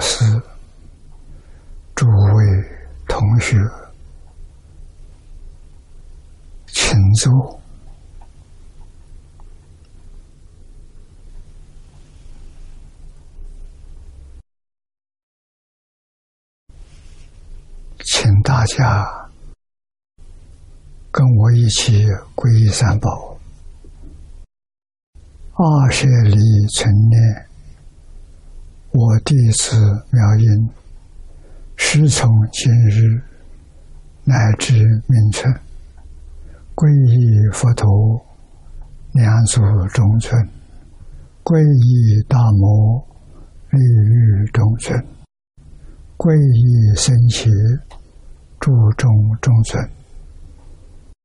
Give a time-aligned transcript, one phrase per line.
[0.00, 0.24] 师、
[1.94, 2.44] 诸位
[3.06, 3.56] 同学，
[6.66, 7.60] 请坐。
[18.02, 19.30] 请大家
[21.10, 23.38] 跟我一起皈依三宝。
[25.52, 26.38] 二舍离
[26.74, 27.49] 存念，
[29.30, 29.76] 弟子
[30.10, 30.70] 妙音，
[31.76, 33.22] 师从今日
[34.24, 34.74] 乃至
[35.06, 35.54] 明春，
[36.74, 37.86] 皈依佛陀，
[39.12, 39.60] 两足
[39.94, 40.36] 中尊，
[41.44, 43.06] 皈依大摩，
[43.70, 44.98] 利欲中尊，
[46.16, 47.48] 皈依僧伽，
[48.58, 49.08] 注中
[49.40, 49.80] 中尊。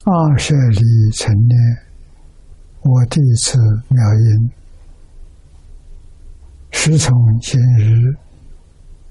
[0.05, 1.57] 二舍离成念。
[2.83, 3.57] 我弟子
[3.89, 4.51] 妙音，
[6.77, 8.13] 师从今日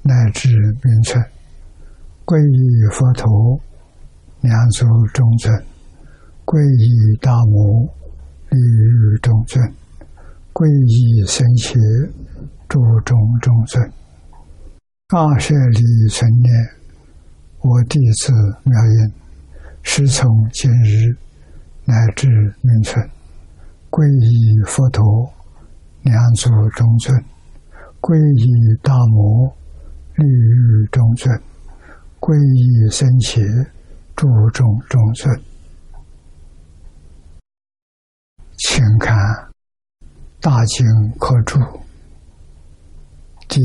[0.02, 0.48] 乃至
[0.84, 1.20] 明春，
[2.24, 3.60] 皈依佛陀，
[4.42, 5.52] 两足中尊；
[6.44, 7.82] 皈依大摩，
[8.50, 9.60] 利于中尊；
[10.52, 11.74] 皈依僧伽，
[12.68, 13.82] 诸中中尊。
[15.08, 16.54] 大舍利成念，
[17.60, 18.32] 我弟子
[18.62, 19.12] 妙音，
[19.82, 21.16] 师从今日
[21.86, 22.28] 乃至
[22.60, 23.04] 明春。
[23.90, 25.28] 皈依佛陀，
[26.02, 27.18] 两足中尊；
[28.04, 29.48] 皈依大摩，
[30.16, 31.34] 利欲中尊；
[32.20, 33.40] 皈依僧伽，
[34.14, 35.40] 诸中中尊。
[38.58, 39.16] 请看
[40.38, 40.86] 《大经
[41.18, 41.58] 科注》
[43.48, 43.58] 第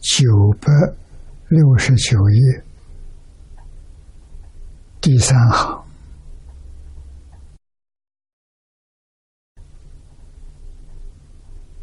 [0.00, 0.26] 九
[0.60, 0.72] 百
[1.48, 2.64] 六十九页
[5.00, 5.80] 第三行。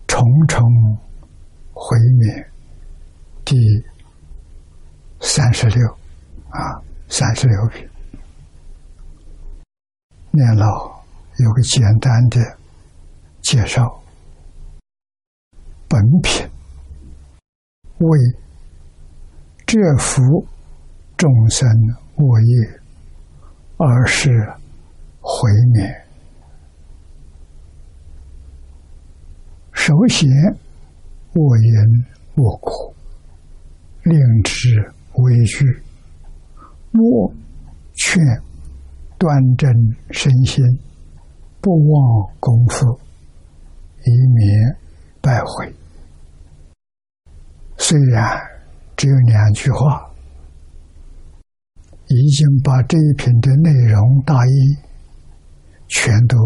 [0.05, 0.67] 重重
[1.81, 2.51] 毁灭，
[3.45, 3.55] 第
[5.21, 5.87] 三十六
[6.49, 6.59] 啊，
[7.07, 7.87] 三十六品。
[10.31, 11.01] 念老
[11.37, 12.57] 有个简单的
[13.41, 14.03] 介绍：
[15.87, 16.45] 本品
[17.99, 18.19] 为
[19.65, 20.21] 这幅
[21.15, 21.65] 众生
[22.17, 22.79] 恶业，
[23.77, 24.29] 而是
[25.21, 26.05] 毁灭。
[29.71, 30.29] 首先，
[31.33, 32.93] 我言我苦，
[34.03, 34.79] 令之
[35.13, 35.63] 为惧；
[36.91, 37.31] 莫
[37.93, 38.23] 劝
[39.17, 39.71] 端正
[40.11, 40.63] 身心，
[41.61, 42.99] 不忘功夫，
[44.05, 44.77] 以免
[45.21, 45.73] 败毁。
[47.77, 48.39] 虽然
[48.95, 50.11] 只有两句话，
[52.07, 54.51] 已经把这一篇的内容大意
[55.87, 56.37] 全都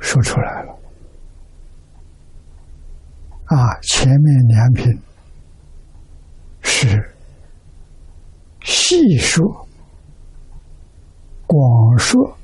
[0.00, 0.61] 说出来。
[3.54, 4.98] 啊，前面两品
[6.62, 7.14] 是
[8.62, 9.68] 细说、
[11.46, 12.34] 广说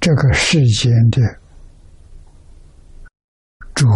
[0.00, 1.20] 这个世间的
[3.74, 3.86] 主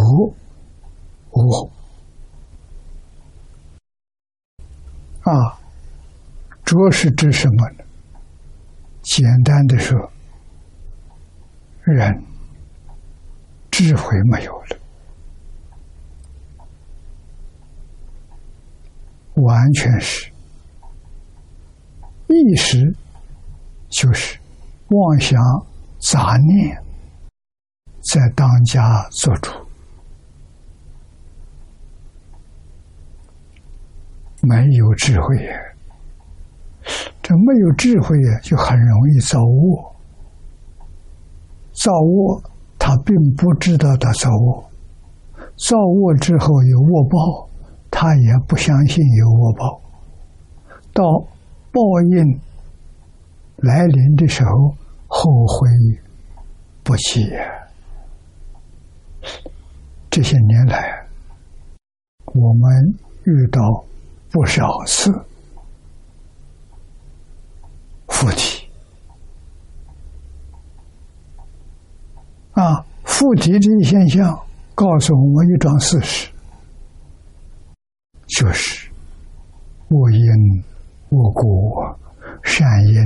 [1.30, 1.72] 我
[5.22, 5.58] 啊，
[6.66, 7.84] 主要是指什么呢？
[9.00, 10.12] 简单的说，
[11.84, 12.29] 人。
[13.82, 14.76] 智慧没有了，
[19.36, 20.30] 完全是
[22.28, 22.94] 意识，
[23.88, 24.38] 就是
[24.88, 25.40] 妄想
[25.98, 26.76] 杂念
[28.02, 29.50] 在当家做主，
[34.42, 35.38] 没有智慧。
[37.22, 39.96] 这没有智慧呀，就很容易造恶，
[41.72, 42.42] 造恶。
[42.90, 44.64] 他并不知道他造恶，
[45.56, 47.48] 造恶之后有恶报，
[47.88, 49.81] 他也不相信有恶报。
[50.92, 51.04] 到
[51.70, 52.40] 报应
[53.58, 54.75] 来临的时候，
[55.06, 55.70] 后悔
[56.82, 57.31] 不及。
[60.10, 61.06] 这些年来，
[62.25, 63.60] 我们遇到
[64.32, 65.12] 不少次
[68.08, 68.59] 附体。
[72.60, 74.38] 啊，附体这一现象
[74.74, 76.30] 告诉我们一桩事实，
[78.26, 78.90] 就是
[79.88, 80.28] 恶因
[81.08, 81.98] 恶果，
[82.42, 83.02] 善因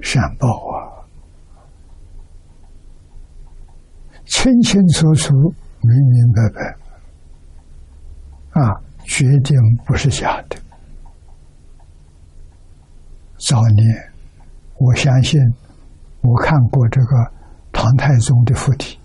[0.00, 1.04] 善报啊，
[4.24, 5.34] 清清楚楚、
[5.82, 6.74] 明明白白，
[8.62, 10.56] 啊，决定不是假的。
[13.38, 14.10] 早年，
[14.78, 15.38] 我相信
[16.22, 17.37] 我看过这个。
[17.80, 18.98] 唐太宗的附体，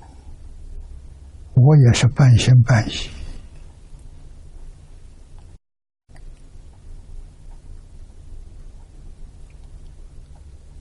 [1.53, 2.93] 我也是半信半疑。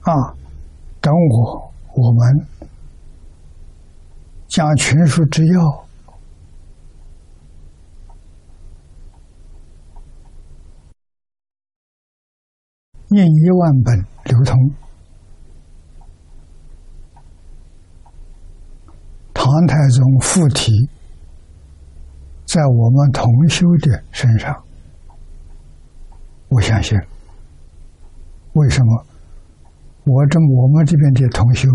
[0.01, 0.11] 啊，
[0.99, 2.47] 等我我们
[4.47, 5.85] 将群书之要
[13.09, 14.57] 念一万本流通，
[19.43, 20.71] 唐太宗附体
[22.45, 24.55] 在我们同修的身上，
[26.47, 26.97] 我相信，
[28.53, 29.05] 为什么？
[30.05, 31.67] 我这我们这边的同修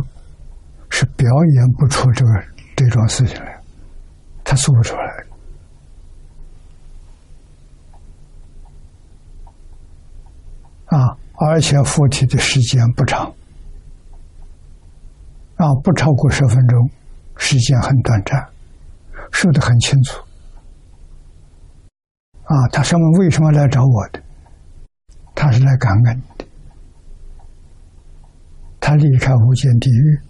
[0.88, 2.30] 是表演不出这个
[2.74, 3.60] 这种事情来，
[4.42, 5.26] 他做不出来。
[10.86, 13.30] 啊，而且附体的时间不长，
[15.56, 16.90] 啊，不超过十分钟，
[17.38, 18.46] 时间很短暂，
[19.32, 20.22] 说的很清楚。
[22.44, 24.20] 啊，他上面为什么来找我的？
[25.34, 26.44] 他是来感恩的。
[28.80, 30.20] 他离开无间地狱，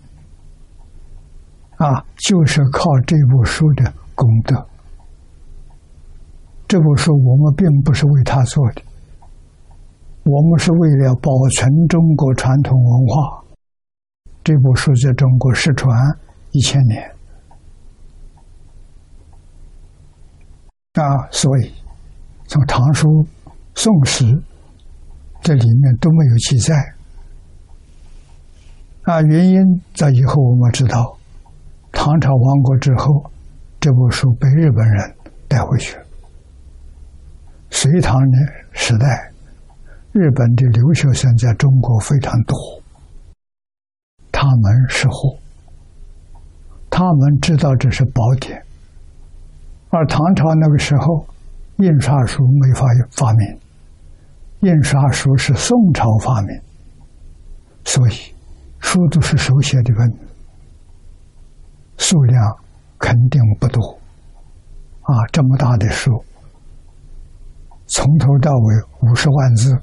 [1.77, 4.67] 啊，就是靠这部书的功德。
[6.67, 8.83] 这部书我们并不是为他做的，
[10.25, 13.45] 我们是为了保存中国传统文化。
[14.45, 15.97] 这部书在中国失传
[16.53, 17.03] 一千年，
[20.95, 21.73] 啊，所以
[22.47, 23.27] 从唐书、
[23.75, 24.25] 宋史
[25.41, 26.75] 这里面都没有记载。
[29.03, 29.63] 啊，原因
[29.95, 31.17] 在以后我们知道，
[31.93, 33.31] 唐朝亡国之后，
[33.81, 35.17] 这部书被日本人
[35.49, 35.97] 带回去。
[37.71, 38.39] 隋唐的
[38.73, 39.33] 时代，
[40.13, 42.57] 日本的留学生在中国非常多，
[44.33, 45.37] 他们是货，
[46.99, 48.61] 他们知道这是宝典。
[49.91, 51.25] 而唐朝那个时候，
[51.77, 53.57] 印刷术没法发明，
[54.63, 56.61] 印刷术是宋朝发明，
[57.85, 58.35] 所以。
[58.81, 60.13] 书都是手写的文，
[61.97, 62.41] 数量
[62.97, 63.83] 肯定不多，
[65.03, 66.13] 啊，这么大的书，
[67.87, 69.77] 从头到尾五十万字，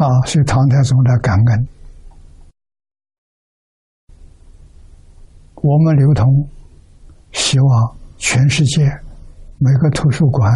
[0.00, 1.68] 啊，所以唐太宗来感恩，
[5.56, 6.24] 我们流通，
[7.32, 8.82] 希望全世界
[9.58, 10.50] 每个图书馆。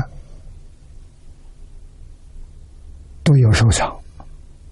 [3.23, 3.95] 都有收藏，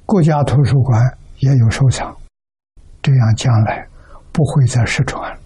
[0.07, 2.15] 国家图书馆也有收藏，
[3.03, 3.87] 这样将来
[4.33, 5.39] 不会再失传。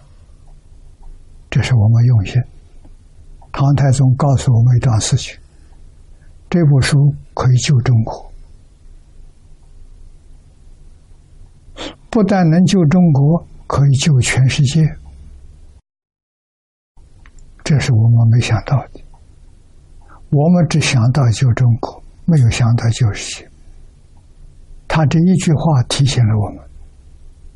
[1.49, 2.41] 这是我们用心。
[3.51, 5.37] 唐太宗告诉我们一段事情：
[6.49, 8.26] 这部书可以救中国，
[12.17, 14.81] 不但能救中国，可以救全世界。
[17.63, 18.99] 这是我们没想到的，
[20.31, 22.01] 我们只想到救中国。
[22.25, 23.49] 没有想到救世界，
[24.87, 26.65] 他这一句话提醒了我们：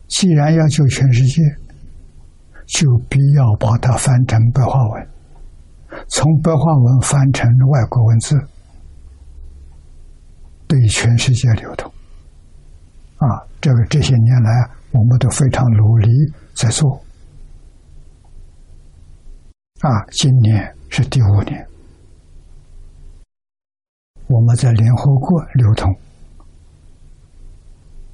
[0.07, 1.41] 既然要救全世界，
[2.67, 5.07] 就必要把它翻成白话文，
[6.07, 8.35] 从白话文翻成外国文字，
[10.67, 11.90] 对全世界流通。
[13.21, 14.49] 啊，这个这些年来
[14.91, 16.09] 我们都非常努力
[16.55, 16.99] 在做。
[19.81, 21.67] 啊，今年是第五年。
[24.27, 25.93] 我们在联合国流通，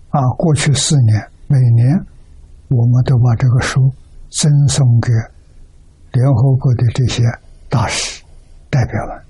[0.09, 1.95] 啊，过去四年每年
[2.67, 3.79] 我们都把这个书
[4.29, 5.13] 赠送给
[6.11, 7.23] 联合国的这些
[7.69, 8.21] 大使
[8.69, 9.23] 代表们，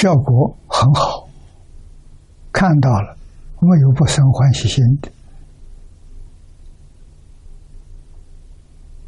[0.00, 1.28] 效果很好，
[2.50, 3.18] 看到了
[3.60, 5.12] 没有不生欢喜心的，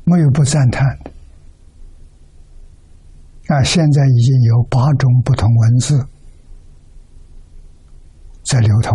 [0.04, 1.10] 没有不赞叹的。
[3.54, 6.06] 啊，现在已经有八种不同文字
[8.44, 8.94] 在流通。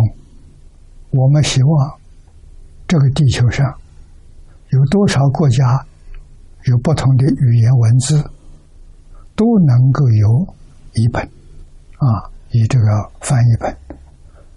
[1.10, 1.98] 我们希望
[2.86, 3.66] 这个地球上
[4.70, 5.84] 有多少国家
[6.66, 8.22] 有不同的语言文字，
[9.34, 10.54] 都能够有
[10.92, 11.28] 一本
[11.98, 13.76] 啊，以这个翻译本，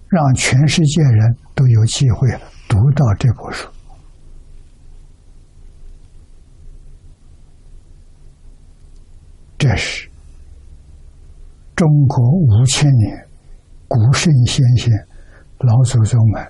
[0.07, 2.29] 让全世界人都有机会
[2.69, 3.67] 读到这部书。
[9.57, 10.07] 这是
[11.75, 13.27] 中国五千年
[13.87, 14.91] 古圣先贤、
[15.59, 16.47] 老祖宗们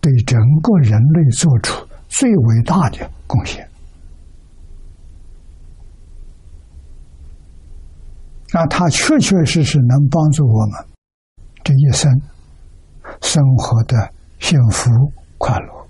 [0.00, 3.69] 对整个人类做出最伟大的贡献。
[8.60, 10.86] 那，它确确实实能帮助我们
[11.64, 12.12] 这一生
[13.22, 14.90] 生活的幸福
[15.38, 15.88] 快乐，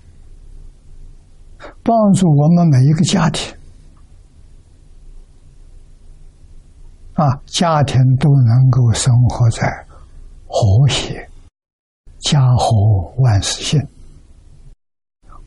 [1.83, 3.53] 帮助我们每一个家庭
[7.15, 9.67] 啊，家庭都能够生活在
[10.47, 11.29] 和谐、
[12.19, 13.81] 家和万事兴、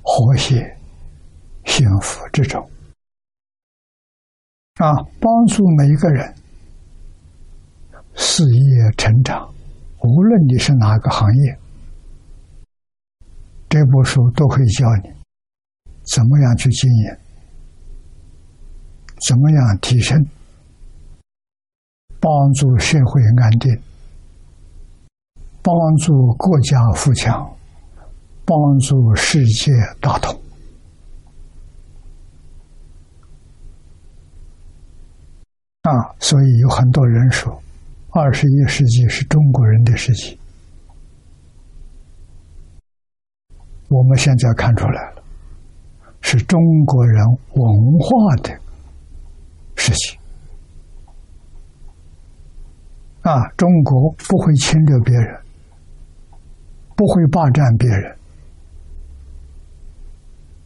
[0.02, 0.76] 和谐
[1.64, 2.61] 幸福之中
[4.75, 6.35] 啊，帮助每一个人。
[8.14, 9.52] 事业成长，
[10.02, 11.59] 无论你是哪个行业，
[13.68, 15.11] 这部书都可以教你
[16.04, 17.16] 怎么样去经营，
[19.26, 20.25] 怎么样提升，
[22.21, 23.76] 帮助社会安定，
[25.62, 27.56] 帮助国家富强，
[28.44, 30.40] 帮助世界大同。
[35.83, 35.90] 啊，
[36.21, 37.63] 所以有很多人说。
[38.16, 40.38] 二十一世纪是中国人的世纪，
[43.88, 45.23] 我们现在看出来了，
[46.21, 48.56] 是中国人文化的
[49.75, 50.16] 事情。
[53.23, 55.40] 啊，中国不会侵略别人，
[56.94, 58.16] 不会霸占别人。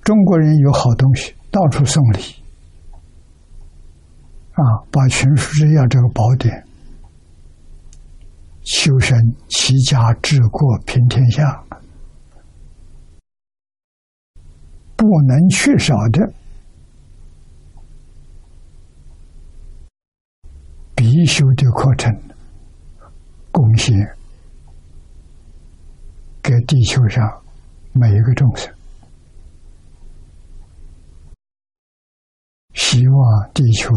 [0.03, 2.21] 中国人有好东西，到处送礼。
[4.53, 6.68] 啊，把《群书治要》这个宝典。
[8.69, 11.65] 修身齐家治国平天下，
[14.95, 16.31] 不能缺少的
[20.95, 22.15] 必修的课程，
[23.51, 23.97] 贡献
[26.43, 27.27] 给地球上
[27.95, 28.71] 每一个众生，
[32.75, 33.95] 希望地球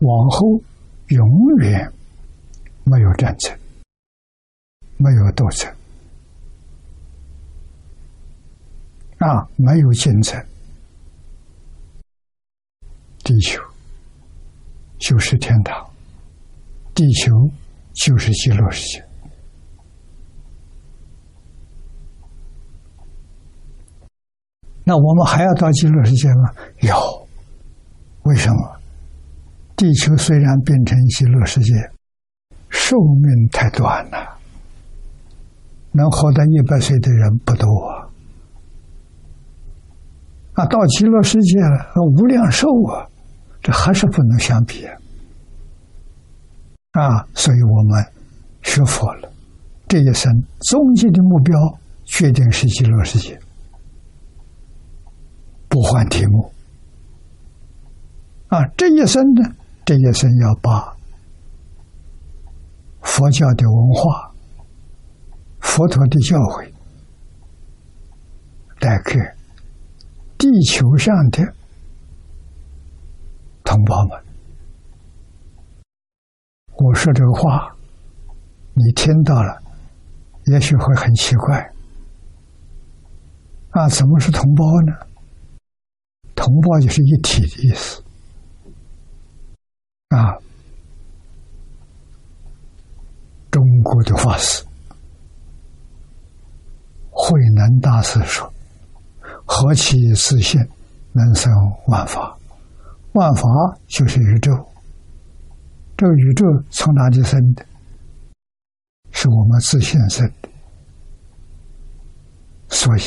[0.00, 0.60] 往后
[1.08, 1.26] 永
[1.60, 1.90] 远
[2.84, 3.58] 没有战争。
[5.02, 5.66] 没有斗争
[9.18, 10.38] 啊，没有竞争，
[13.24, 13.62] 地球
[14.98, 15.90] 就是天堂，
[16.94, 17.32] 地球
[17.94, 19.04] 就是极乐世界。
[24.84, 26.54] 那我们还要到极乐世界吗？
[26.80, 26.94] 有，
[28.24, 28.80] 为什么？
[29.76, 31.72] 地球虽然变成极乐世界，
[32.68, 34.39] 寿命太短了。
[35.92, 38.06] 能活到一百岁的人不多啊！
[40.54, 43.08] 啊，到极乐世界了，无量寿啊，
[43.60, 44.86] 这还是不能相比
[46.92, 47.26] 啊！
[47.34, 48.04] 所以我们
[48.62, 49.32] 学佛了，
[49.88, 50.32] 这一生
[50.68, 51.58] 终极的目标
[52.04, 53.40] 决定是极乐世界，
[55.68, 56.52] 不换题目
[58.48, 58.64] 啊！
[58.76, 59.50] 这一生呢，
[59.84, 60.96] 这一生要把
[63.02, 64.29] 佛教的文化。
[65.60, 66.72] 佛陀的教诲，
[68.80, 69.18] 带给
[70.36, 71.54] 地球上的
[73.64, 74.24] 同胞们。
[76.74, 77.76] 我说这个话，
[78.74, 79.62] 你听到了，
[80.46, 81.72] 也许会很奇怪。
[83.70, 85.06] 啊，怎么是同胞呢？
[86.34, 88.02] 同胞就是一体的意思。
[90.08, 90.34] 啊，
[93.50, 94.64] 中国的法师。
[97.30, 98.52] 慧能大师说
[99.46, 100.60] ：“何其自信，
[101.12, 101.52] 能生
[101.86, 102.36] 万法。
[103.12, 103.44] 万法
[103.86, 104.50] 就是宇宙。
[105.96, 107.64] 这个宇宙从哪里生的？
[109.12, 110.48] 是我们自信生的。
[112.68, 113.02] 所以，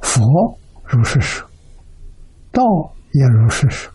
[0.00, 1.48] 佛如是说，
[2.50, 2.64] 道
[3.12, 3.92] 也如是说。”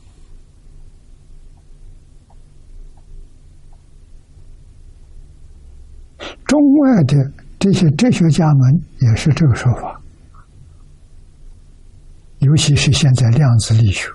[6.46, 7.16] 中外的
[7.60, 10.02] 这些哲学家们也是这个说法，
[12.40, 14.08] 尤其是现在量子力学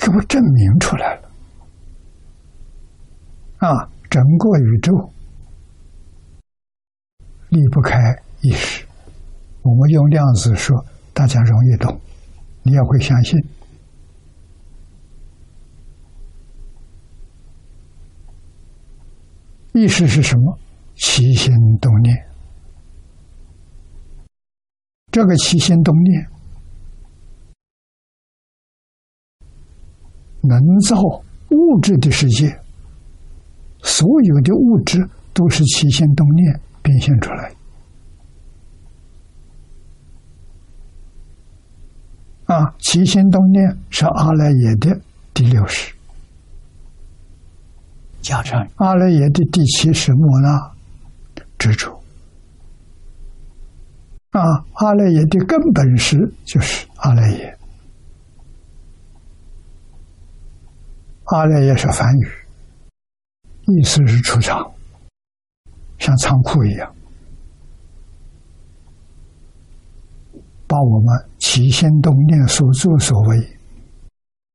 [0.00, 1.28] 给我证明出来了
[3.58, 3.88] 啊！
[4.10, 4.92] 整个宇宙
[7.48, 7.98] 离不开
[8.40, 8.84] 意识，
[9.62, 12.00] 我们用量子说，大家容易懂，
[12.62, 13.38] 你也会相信。
[19.76, 20.58] 意识是什么？
[20.94, 21.52] 起心
[21.82, 22.16] 动念。
[25.10, 26.26] 这个起心动念
[30.40, 30.96] 能造
[31.50, 32.58] 物质的世界，
[33.82, 37.54] 所有的物质都是起心动念变现出来。
[42.44, 45.00] 啊，起心动念是阿赖耶的
[45.34, 45.95] 第六识，
[48.26, 50.72] 加上阿赖耶的第七是莫那
[51.58, 51.92] 执着。
[54.30, 54.42] 啊，
[54.74, 57.56] 阿赖耶的根本是就是阿赖耶，
[61.26, 62.28] 阿赖耶是梵语，
[63.62, 64.72] 意思是储藏，
[65.98, 66.92] 像仓库一样。
[70.66, 73.56] 把我们起心动念所作所为，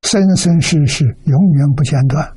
[0.02, 2.30] 生生世世永远不间断，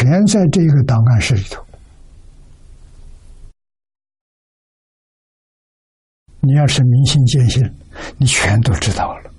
[0.00, 1.62] 全在这个档案室里头。
[6.40, 7.62] 你要是明心见性，
[8.16, 9.30] 你全都知道了。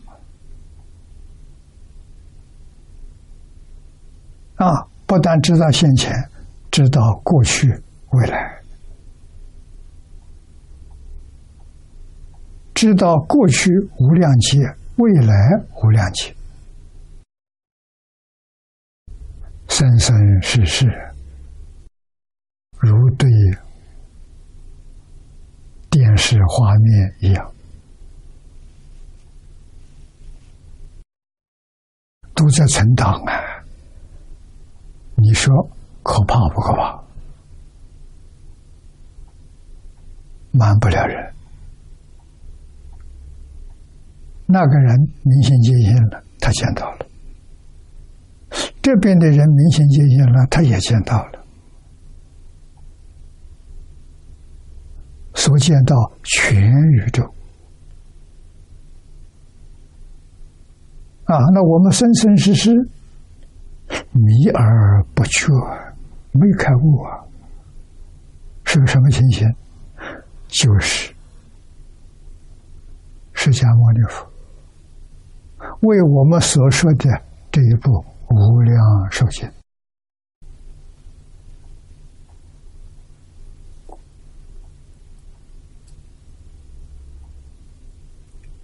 [4.57, 6.13] 啊，不但知道现前，
[6.69, 7.67] 知道过去、
[8.11, 8.61] 未来。
[12.75, 14.59] 知道过去无量劫，
[14.97, 15.35] 未来
[15.81, 16.31] 无量劫，
[19.71, 20.85] 生生世世
[22.77, 23.27] 如对
[25.89, 27.53] 电视画面一样，
[32.35, 33.33] 都在存档啊！
[35.15, 35.55] 你说
[36.03, 37.03] 可怕不可怕？
[40.51, 41.33] 瞒不了人。
[44.45, 47.05] 那个人明心见性了，他见到了；
[48.81, 51.45] 这边的人明显见性了，他也见到了。
[55.33, 57.23] 所见到全宇宙
[61.25, 61.37] 啊！
[61.53, 62.71] 那我们生生世世
[64.11, 65.47] 迷而不觉，
[66.31, 67.23] 没开悟啊，
[68.65, 69.47] 是个什么情形？
[70.47, 71.13] 就是
[73.33, 74.29] 释迦牟尼佛。
[75.81, 77.09] 为我们所说的
[77.49, 77.89] 这一部
[78.33, 78.75] 《无量
[79.11, 79.47] 寿经》，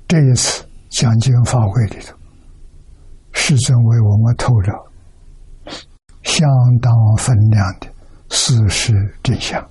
[0.07, 2.15] 这一次讲经法会里头，
[3.33, 4.71] 世尊为我们透着
[6.23, 6.47] 相
[6.81, 7.87] 当分量的
[8.29, 9.61] 事实真相，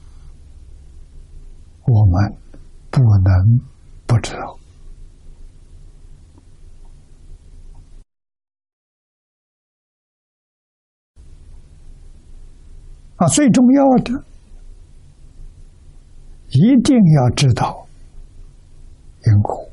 [1.86, 2.36] 我们
[2.90, 3.60] 不能
[4.06, 4.58] 不知道。
[13.16, 14.12] 啊，最重要的，
[16.50, 17.86] 一定要知道
[19.24, 19.68] 因果，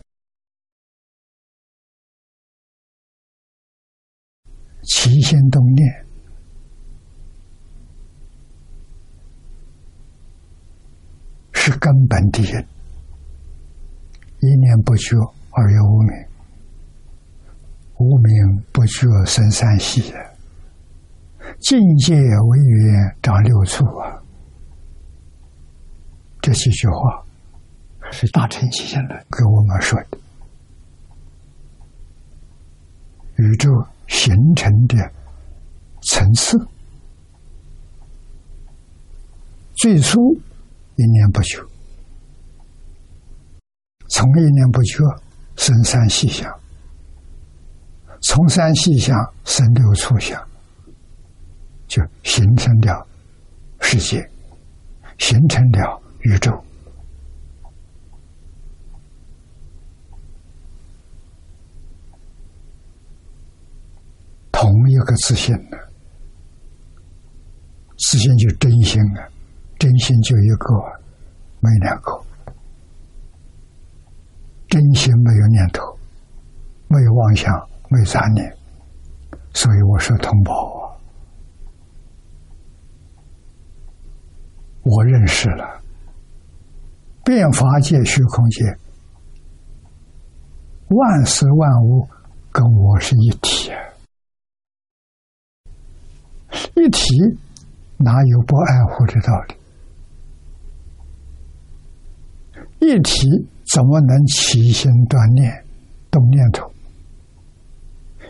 [4.84, 6.06] 起心动念
[11.52, 12.66] 是根本的人，
[14.40, 15.18] 一念不觉
[15.52, 16.12] 而有无名，
[17.98, 20.14] 无名不觉生三喜。
[21.64, 24.22] 境界为缘长六处啊！
[26.42, 27.24] 这几句话
[28.12, 30.18] 是大乘起现论给我们说的。
[33.38, 33.70] 宇宙
[34.08, 34.98] 形成的
[36.02, 36.58] 层次，
[39.76, 40.20] 最初
[40.98, 41.64] 一念不觉，
[44.10, 44.98] 从一念不觉
[45.56, 46.54] 生三细相，
[48.22, 50.38] 从三细相生六处相。
[51.94, 53.08] 就形成了
[53.80, 54.28] 世界，
[55.20, 56.52] 形成了宇宙。
[64.52, 65.78] 同一个自信呢，
[68.00, 69.30] 自信就真心啊，
[69.78, 70.74] 真心就一个，
[71.60, 72.20] 没两个。
[74.68, 75.84] 真心没有念头，
[76.88, 77.54] 没有妄想，
[77.90, 78.52] 没有杂念，
[79.54, 80.83] 所以我说同胞。
[84.84, 85.82] 我认识了，
[87.24, 88.66] 变法界、虚空界，
[90.90, 92.08] 万事万物
[92.52, 93.72] 跟我是一体，
[96.76, 97.08] 一体
[97.98, 99.56] 哪有不爱护的道理？
[102.86, 105.66] 一体怎么能起心断念、
[106.12, 106.70] 动念头，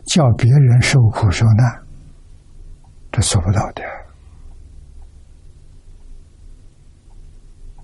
[0.05, 1.83] 叫别人受苦受难？
[3.11, 3.81] 这做不到的。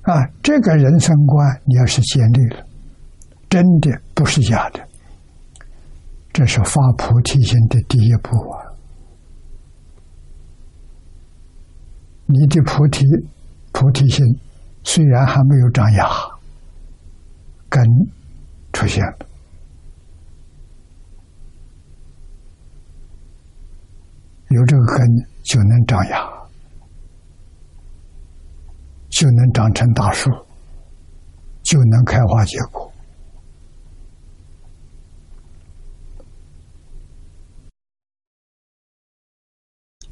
[0.10, 2.66] 啊这个人生观你要是建立了
[3.48, 4.80] 真的不是假的
[6.34, 8.66] 这是发菩提心的第一步啊。
[12.26, 13.04] 你的菩提
[13.72, 14.26] 菩提心
[14.84, 16.08] 虽然还没有长芽
[17.70, 17.84] 根
[18.74, 19.18] 出现了
[24.50, 25.08] 有这个根
[25.44, 26.39] 就能长芽
[29.20, 30.32] 就能长成大树，
[31.62, 32.90] 就能开花结果。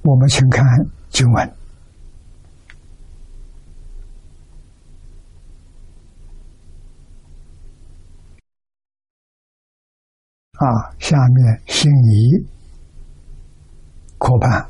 [0.02, 0.62] 我们请看
[1.08, 1.48] 经文。
[10.52, 10.68] 啊，
[11.00, 12.46] 下面心仪
[14.18, 14.70] 可判。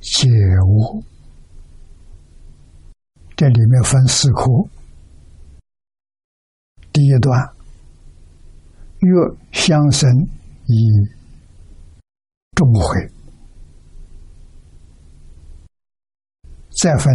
[0.00, 0.28] 解
[0.66, 1.04] 悟，
[3.36, 4.44] 这里面分四科，
[6.92, 7.36] 第一段
[9.00, 10.08] 若相生
[10.66, 10.90] 以
[12.54, 13.10] 众会。
[16.80, 17.12] 再分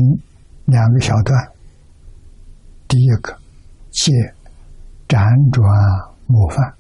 [0.66, 1.52] 两个小段，
[2.88, 3.38] 第一个
[3.92, 4.12] 借
[5.08, 5.66] 辗转
[6.26, 6.74] 模范，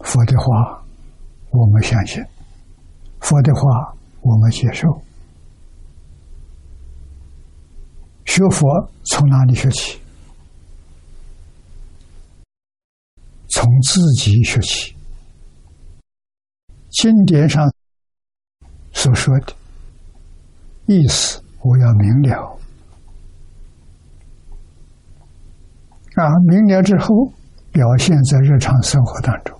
[0.00, 0.87] 佛的话
[1.58, 2.24] 我们相信，
[3.18, 3.60] 佛的话
[4.20, 4.86] 我们接受。
[8.24, 8.68] 学佛
[9.06, 9.98] 从哪里学起？
[13.48, 14.94] 从自己学起。
[16.90, 17.68] 经典上
[18.92, 19.52] 所说的
[20.86, 22.58] 意思，我要明了
[26.14, 26.22] 啊！
[26.46, 27.32] 明了之后，
[27.72, 29.57] 表现在日常生活当中，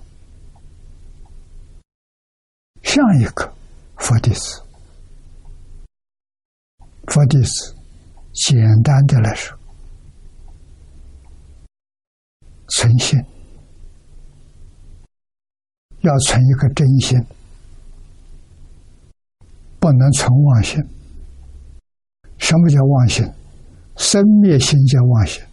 [2.89, 3.53] 像一个
[3.97, 4.63] 佛弟子。
[7.05, 7.75] 佛弟子，
[8.33, 9.55] 简单的来说，
[12.69, 13.19] 存心。
[16.01, 17.23] 要存一个真心，
[19.79, 20.83] 不能存妄心。
[22.39, 23.23] 什么叫妄心？
[23.97, 25.43] 生灭心叫妄心。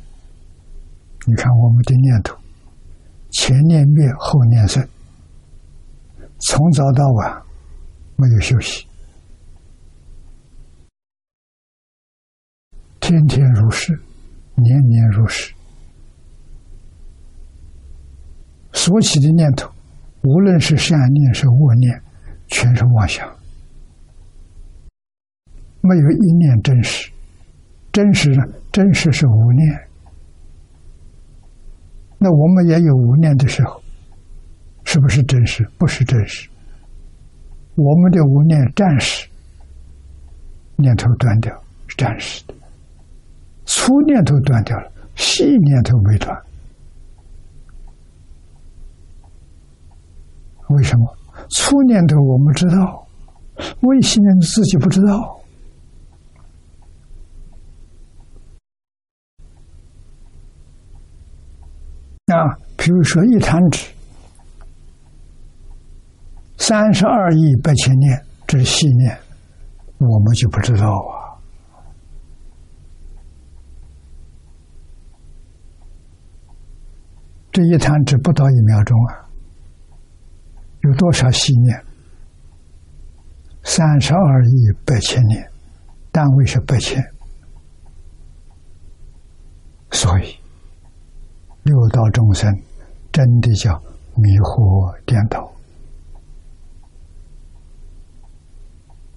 [1.26, 2.34] 你看我们的念头，
[3.30, 4.88] 前念灭，后念生，
[6.38, 7.42] 从早到晚
[8.16, 8.86] 没有休息，
[13.00, 13.92] 天天如是，
[14.54, 15.54] 年年如是，
[18.72, 19.70] 所起的念头。
[20.22, 22.02] 无论是善念是恶念，
[22.48, 23.24] 全是妄想，
[25.80, 27.10] 没有一念真实。
[27.92, 28.42] 真实呢？
[28.72, 29.88] 真实是无念。
[32.18, 33.80] 那我们也有无念的时候，
[34.86, 35.68] 是不是真实？
[35.76, 36.48] 不是真实。
[37.74, 39.28] 我们的无念暂时，
[40.76, 41.52] 念头断掉
[41.88, 42.54] 是暂时的，
[43.66, 46.34] 粗念头断掉了，细念头没断。
[50.68, 51.16] 为什么
[51.50, 53.06] 粗念头我们知道，
[53.82, 55.40] 微细念头自己不知道
[62.26, 62.56] 啊？
[62.76, 63.84] 比如说一弹指，
[66.58, 69.16] 三十二亿八千年，这是细念，
[69.98, 71.14] 我们就不知道啊。
[77.52, 79.28] 这一弹指不到一秒钟啊。
[80.82, 81.84] 有多少细念？
[83.62, 85.50] 三十二亿八千年，
[86.12, 87.02] 单位是八千，
[89.90, 90.36] 所以
[91.64, 92.52] 六道众生
[93.10, 93.76] 真的叫
[94.14, 95.55] 迷惑颠倒。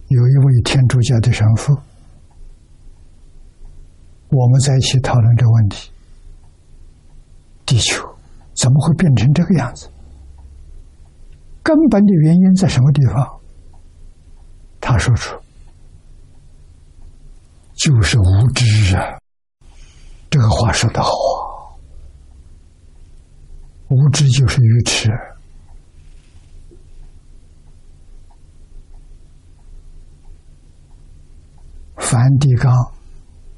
[0.10, 1.72] 有一位天主教的神父，
[4.30, 5.92] 我们在一起讨论这个问题：
[7.64, 8.04] 地球
[8.56, 9.88] 怎么会变成这个样子？
[11.62, 13.40] 根本的原因在什么地方？
[14.82, 15.38] 他说出，
[17.76, 19.20] 就是无知啊！
[20.32, 21.78] 这个话说的好啊，
[23.90, 25.12] 无知就是愚痴。
[32.10, 32.74] 梵蒂冈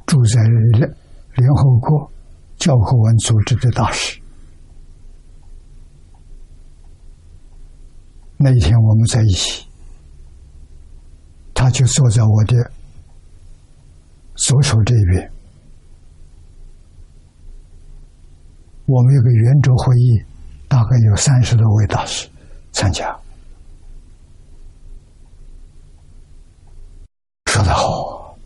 [0.06, 2.12] 住在联合国
[2.58, 4.22] 教科文组织的大使。
[8.36, 9.66] 那一天我们在一起，
[11.54, 12.72] 他就坐在我的
[14.36, 15.32] 左手这边。
[18.86, 20.22] 我们有个圆桌会议，
[20.68, 22.30] 大概有三十多位大师
[22.74, 23.18] 参加。
[27.46, 28.38] 说得好，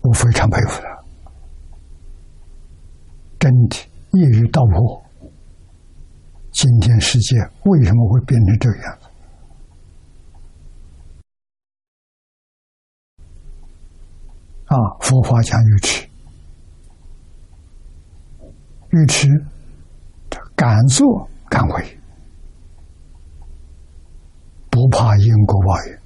[0.00, 1.04] 我非常佩服他，
[3.38, 3.76] 真的
[4.12, 5.04] 一语道破。
[6.52, 8.98] 今天世界为什么会变成这样？
[14.66, 16.08] 啊，佛法讲愚痴，
[18.90, 19.28] 愚痴，
[20.54, 21.98] 敢作敢为，
[24.70, 25.98] 不怕因果报应，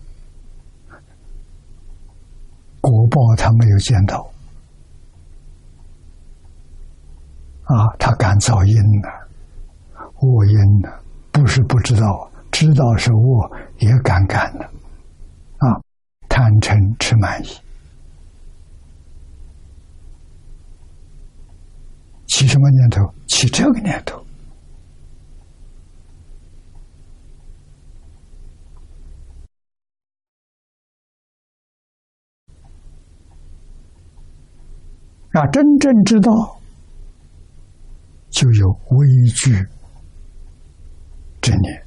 [2.81, 4.32] 果报他没有见到，
[7.73, 9.09] 啊，他敢造因呢，
[10.21, 10.91] 恶因呢，
[11.31, 14.65] 不是不知道，知道是恶，也敢干的，
[15.57, 15.81] 啊，
[16.29, 17.49] 贪嗔痴慢疑。
[22.27, 23.15] 起什么念头？
[23.27, 24.19] 起这个念头
[35.33, 35.47] 啊！
[35.47, 36.61] 真正知道，
[38.33, 39.53] 就有畏惧
[41.43, 41.87] 之念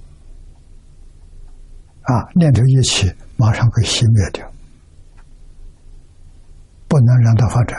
[2.03, 2.23] 啊！
[2.35, 4.47] 念头一起，马上会熄灭掉，
[6.87, 7.75] 不能让它发展。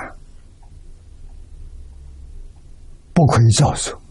[3.15, 4.03] 不可以造作，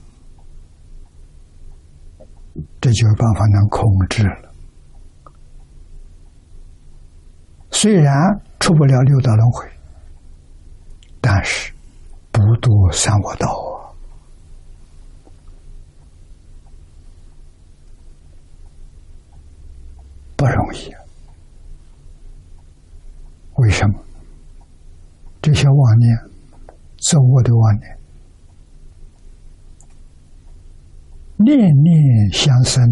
[2.79, 4.53] 这就有办法能控制了。
[7.71, 8.15] 虽然
[8.59, 9.69] 出不了六道轮回，
[11.19, 11.73] 但是
[12.31, 13.47] 不堕三恶道
[20.91, 21.01] 啊，
[23.55, 23.99] 为什么？
[25.41, 26.17] 这些妄念，
[26.97, 27.97] 作恶的妄念。
[31.37, 32.83] 念念相生，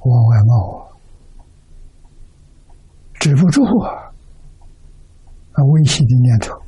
[0.00, 0.88] 往外冒，
[3.14, 4.12] 止不住啊！
[5.52, 6.60] 啊，微细的念头，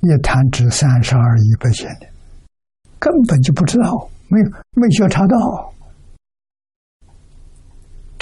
[0.00, 2.10] 一弹指三十二亿八千年，
[2.98, 5.72] 根本就不知道，没有没觉察到，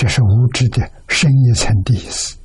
[0.06, 2.38] 这是无知的深一层的意思。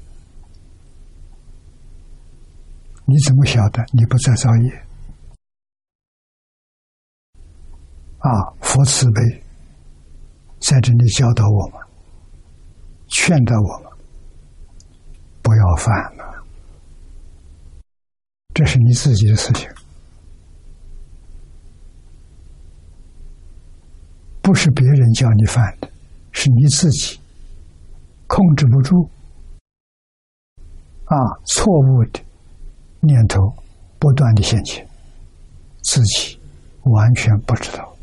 [3.05, 3.85] 你怎么晓得？
[3.93, 4.71] 你不在造业？
[8.17, 8.31] 啊！
[8.61, 9.43] 佛慈悲，
[10.59, 11.79] 在这里教导我们，
[13.09, 13.91] 劝导我们
[15.43, 16.43] 不要犯了。
[18.55, 19.69] 这是你自己的事情，
[24.41, 25.87] 不是别人叫你犯的，
[26.31, 27.20] 是你自己
[28.31, 29.09] 控制不住。
[31.03, 32.23] 啊，错误的
[33.01, 33.53] 念头
[33.99, 34.87] 不断的现前，
[35.83, 36.39] 自己
[36.83, 37.93] 完全不知道。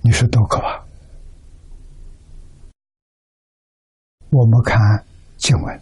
[0.00, 0.84] 你说多可怕！
[4.30, 4.76] 我们看
[5.36, 5.80] 经文，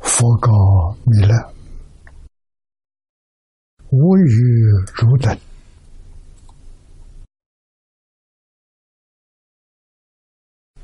[0.00, 1.34] 佛告弥勒
[3.88, 4.22] ：“无与
[4.94, 5.34] 汝等，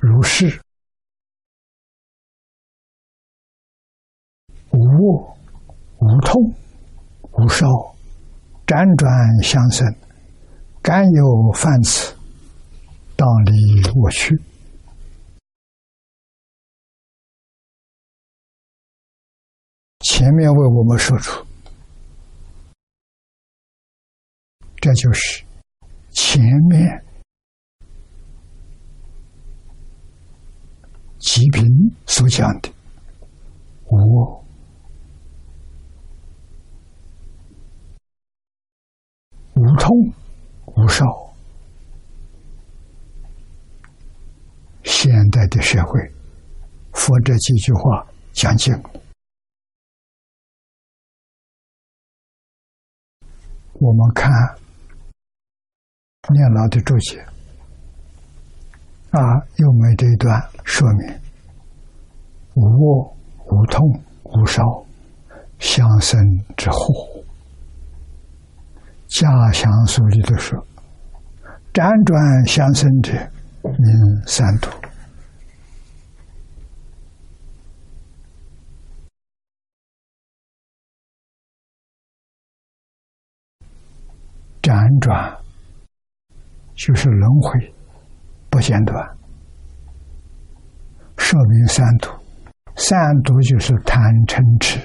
[0.02, 0.60] 如是
[4.72, 5.36] 无恶、
[6.00, 6.42] 无痛、
[7.38, 7.66] 无烧。”
[8.64, 9.10] 辗转
[9.42, 9.86] 相生，
[10.80, 12.16] 甘有饭此，
[13.16, 13.52] 当离
[13.94, 14.34] 我去。
[20.00, 21.44] 前面为我们说出，
[24.76, 25.44] 这就是
[26.12, 27.04] 前面
[31.22, 31.64] 吉平
[32.04, 32.68] 所讲的
[33.86, 34.44] 我。
[39.54, 39.96] 无痛
[40.74, 41.04] 无烧，
[44.82, 46.12] 现代的社会，
[46.92, 48.90] 佛这几句话讲尽了。
[53.74, 54.28] 我们看
[56.34, 57.24] 念老的注解，
[59.12, 59.20] 啊，
[59.56, 61.14] 又没这一段说明：
[62.54, 63.86] 无恶、无痛、
[64.24, 64.62] 无烧，
[65.58, 66.18] 相生
[66.56, 67.22] 之祸。
[69.08, 70.58] 家乡书里头说
[71.74, 73.12] ：“辗转相生者，
[73.62, 74.70] 名三途。
[84.62, 85.36] 辗转
[86.74, 87.74] 就是轮回，
[88.52, 89.16] 不嫌短，
[91.16, 92.10] 说明三毒。
[92.76, 94.78] 三毒就是贪嗔痴。”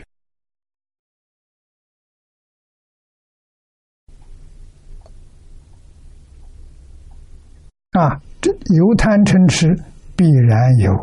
[7.92, 9.76] 啊，这有贪嗔痴，
[10.16, 10.94] 必然有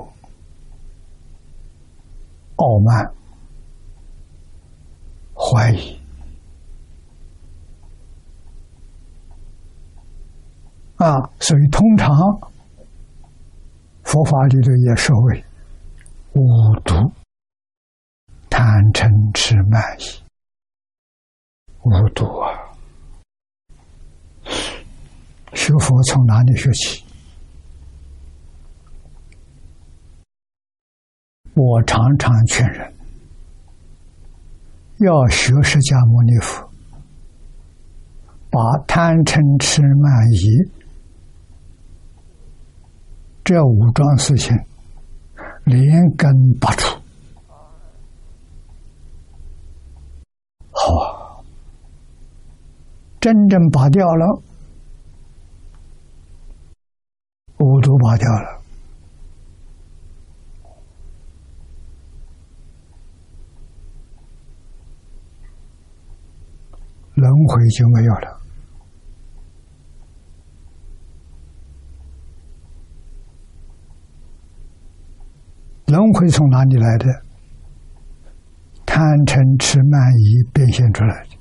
[2.56, 3.12] 傲慢、
[5.34, 6.00] 怀疑
[10.96, 12.08] 啊，所以通常
[14.14, 15.44] 佛法里头也说为
[16.34, 16.40] 五
[16.84, 16.94] 毒：
[18.48, 20.22] 贪、嗔、痴慢疑，
[21.82, 22.46] 无毒啊！
[25.52, 27.04] 学佛从哪里学起？
[31.54, 32.94] 我常常劝人
[35.00, 36.70] 要学释迦牟尼佛，
[38.48, 40.83] 把贪嗔痴慢疑
[43.44, 44.56] 这五桩事情
[45.64, 46.98] 连根拔除。
[50.70, 51.44] 好，
[53.20, 54.42] 真正拔掉了，
[57.58, 58.62] 五毒拔掉了，
[67.14, 68.43] 轮回就没有了。
[76.14, 77.06] 会从哪里来的？
[78.86, 81.36] 贪嗔痴慢疑变现出来的，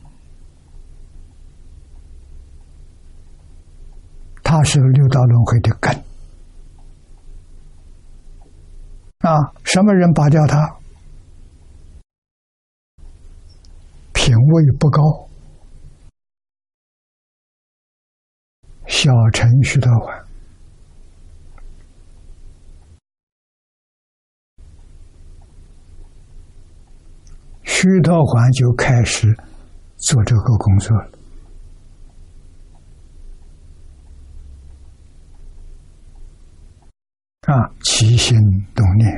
[4.41, 5.93] 它是六道轮回的根
[9.19, 9.53] 啊！
[9.63, 10.77] 什么人拔掉它？
[14.13, 15.29] 品位不高，
[18.87, 20.25] 小程序的话。
[27.83, 29.27] 徐道环就开始
[29.97, 31.11] 做这个工作了
[37.41, 37.69] 啊！
[37.81, 38.39] 起心
[38.73, 39.11] 动念，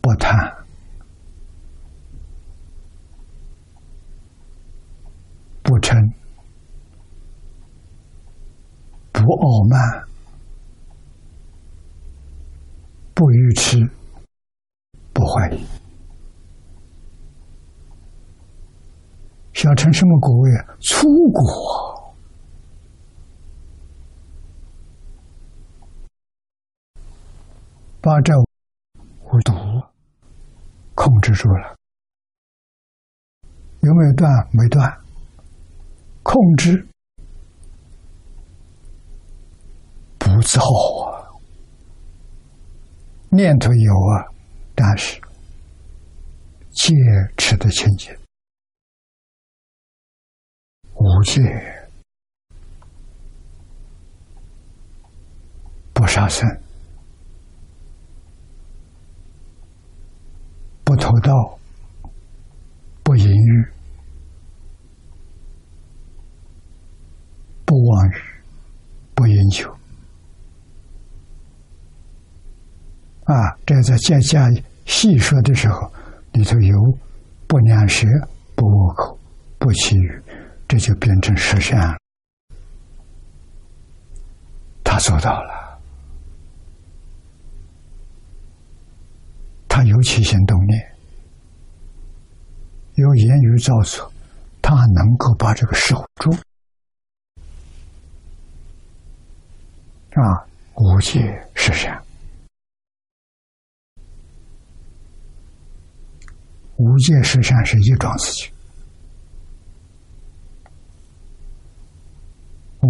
[0.00, 0.56] 不贪，
[5.62, 6.14] 不嗔，
[9.12, 10.06] 不傲慢。
[13.18, 13.78] 不愚痴，
[15.14, 15.66] 不怀疑，
[19.54, 20.76] 小成什么果位啊？
[20.80, 22.14] 粗果，
[28.00, 29.52] 把这五毒
[30.94, 31.76] 控制住了，
[33.80, 34.28] 有没有断？
[34.50, 34.92] 没断，
[36.24, 36.84] 控制
[40.18, 40.60] 不造
[41.04, 41.30] 啊。
[43.28, 44.34] 念头有啊，
[44.74, 45.20] 但是
[46.70, 46.92] 戒
[47.36, 48.12] 持的清净，
[51.16, 51.40] 不戒
[55.94, 56.46] 不杀生，
[60.84, 61.58] 不偷盗，
[63.02, 63.66] 不淫欲，
[67.64, 68.14] 不妄语，
[69.14, 69.74] 不饮酒。
[73.24, 74.50] 啊，这在加加
[74.84, 75.90] 细说的时候，
[76.32, 76.98] 里头有
[77.46, 78.06] 不两舌、
[78.54, 79.18] 不恶口、
[79.58, 80.22] 不绮语，
[80.68, 81.96] 这就变成实相。
[84.82, 85.78] 他做到了，
[89.68, 90.96] 他有起心动念，
[92.94, 94.10] 有言语造作，
[94.62, 96.30] 他能够把这个守住。
[100.12, 100.46] 啊，
[100.76, 101.20] 无界
[101.54, 102.02] 实相。
[106.76, 108.52] 无界实相是一桩事情，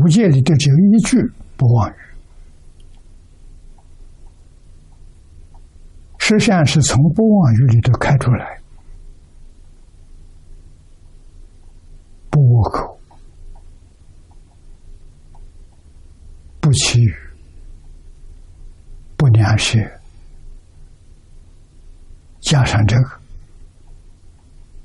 [0.07, 1.21] 无界里头只有一句
[1.57, 1.95] 不妄语，
[6.19, 8.61] 实相是从不妄语里头开出来，
[12.31, 13.01] 不恶口，
[16.61, 17.13] 不欺语，
[19.17, 19.81] 不良舌，
[22.39, 23.11] 加上这个。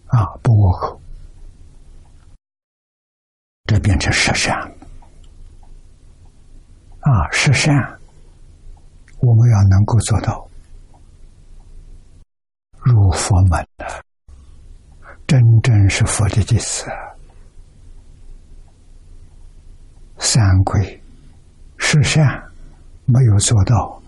[0.08, 1.00] 啊，不恶口，
[3.66, 4.60] 这变成十善
[7.02, 7.74] 啊，十善，
[9.20, 10.48] 我们要能够做到
[12.84, 13.86] 入佛门的，
[15.26, 16.86] 真正是佛的弟子。
[20.20, 21.02] 三归
[21.78, 22.24] 十善
[23.06, 24.02] 没有做到，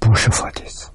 [0.00, 0.90] 不是佛弟子。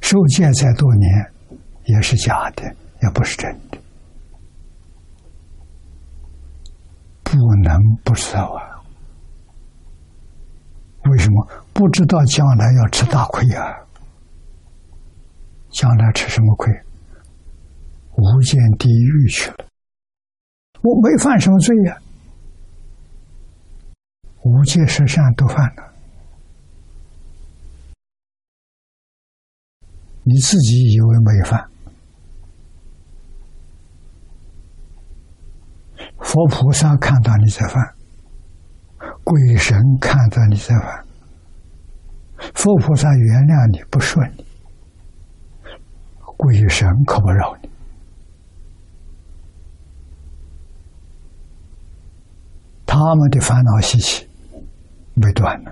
[0.00, 1.32] 受戒再多年，
[1.84, 2.64] 也是假的，
[3.00, 3.78] 也不是真的。
[7.32, 7.74] 不能
[8.04, 8.84] 不知道啊。
[11.10, 13.74] 为什么不知道将来要吃大亏啊？
[15.70, 16.70] 将来吃什么亏？
[18.16, 19.66] 无间地狱去了。
[20.82, 21.98] 我没犯什么罪呀。
[24.42, 25.94] 无界十善都犯了。
[30.24, 31.71] 你自己以为没犯。
[36.22, 37.94] 佛菩萨看到你在犯，
[39.22, 41.04] 鬼神看到你在犯，
[42.54, 44.46] 佛菩萨原谅你不说你，
[46.36, 47.68] 鬼神可不饶你。
[52.86, 54.28] 他们的烦恼习气
[55.14, 55.70] 没断呢，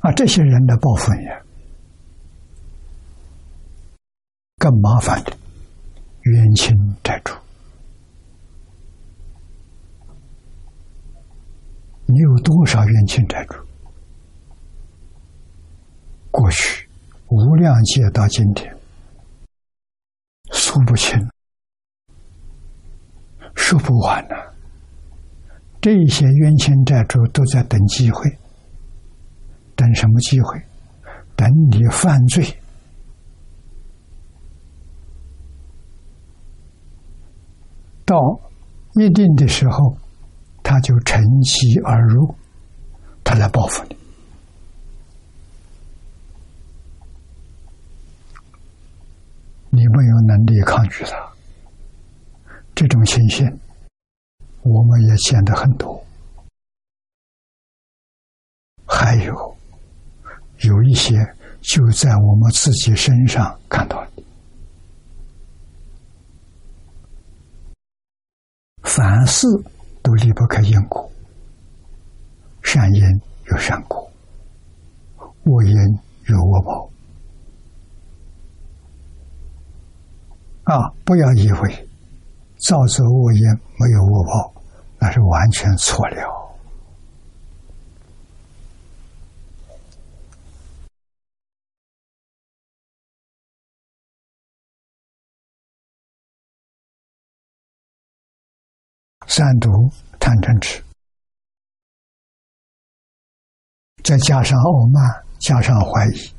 [0.00, 1.42] 啊，这些人的报复也
[4.56, 5.32] 更麻烦的
[6.22, 6.74] 冤亲
[7.04, 7.34] 债主，
[12.06, 13.54] 你有多少冤亲债主？
[16.30, 16.88] 过去
[17.28, 18.76] 无量劫到今天，
[20.50, 21.16] 数不清。
[23.54, 24.34] 说不完呢，
[25.80, 28.28] 这些冤亲债主都在等机会，
[29.76, 30.60] 等什么机会？
[31.36, 32.44] 等你犯罪，
[38.04, 38.16] 到
[38.94, 39.96] 一定的时候，
[40.62, 42.34] 他就乘机而入，
[43.24, 43.96] 他来报复你。
[49.70, 51.16] 你没有能力抗拒他。
[52.74, 53.44] 这种情形，
[54.62, 56.04] 我们也见得很多。
[58.86, 59.56] 还有
[60.60, 61.16] 有一些
[61.60, 64.13] 就在我们自己身上看到的，
[68.96, 69.48] 凡事
[70.04, 71.10] 都离不开因果，
[72.62, 73.02] 善因
[73.50, 74.08] 有善果，
[75.42, 75.74] 恶因
[76.28, 76.88] 有恶报。
[80.62, 81.88] 啊，不要以为。
[82.68, 83.40] 造作恶因
[83.78, 84.54] 没有恶报，
[85.00, 86.43] 那是完全错了。
[99.36, 100.80] 三毒贪嗔痴，
[104.04, 105.02] 再加上傲慢，
[105.40, 106.32] 加上怀疑，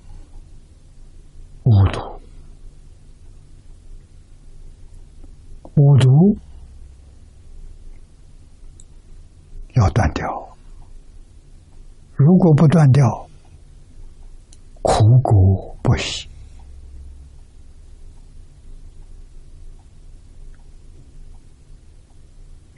[1.64, 2.00] 五毒。
[5.74, 6.38] 五毒
[9.74, 10.58] 要断掉，
[12.14, 13.28] 如果不断掉，
[14.82, 16.30] 苦果不息，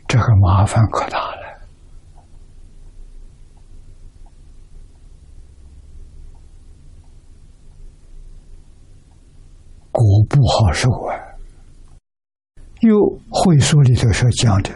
[0.07, 1.59] 这个麻烦可大了，
[9.91, 11.13] 果不好受啊。
[12.81, 12.95] 又
[13.29, 14.69] 会书里头所讲的，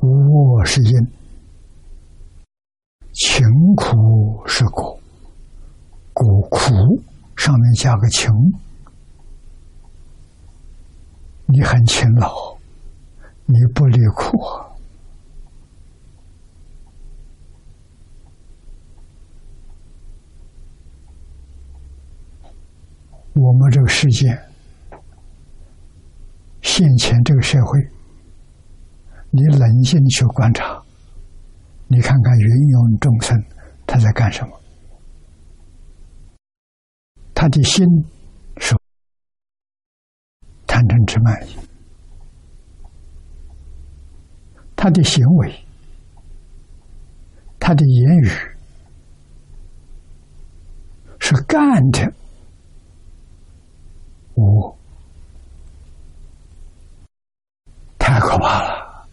[0.00, 0.92] 我是因，
[3.12, 3.46] 情
[3.76, 4.98] 苦是果，
[6.12, 6.58] 果苦
[7.36, 8.32] 上面加个情，
[11.46, 12.58] 你很勤劳，
[13.52, 14.38] 你不离苦，
[23.34, 24.28] 我们这个世界。
[26.62, 27.80] 现前这个社会，
[29.30, 30.80] 你冷静去观察，
[31.88, 33.36] 你看看芸芸众生
[33.84, 34.60] 他在干什么？
[37.34, 37.84] 他的心
[38.58, 38.76] 是
[40.68, 41.56] 贪嗔痴慢疑，
[44.82, 45.62] 他的行为，
[47.58, 48.30] 他的言语
[51.18, 52.10] 是干的
[54.32, 54.74] 我。
[57.98, 59.06] 太可怕了！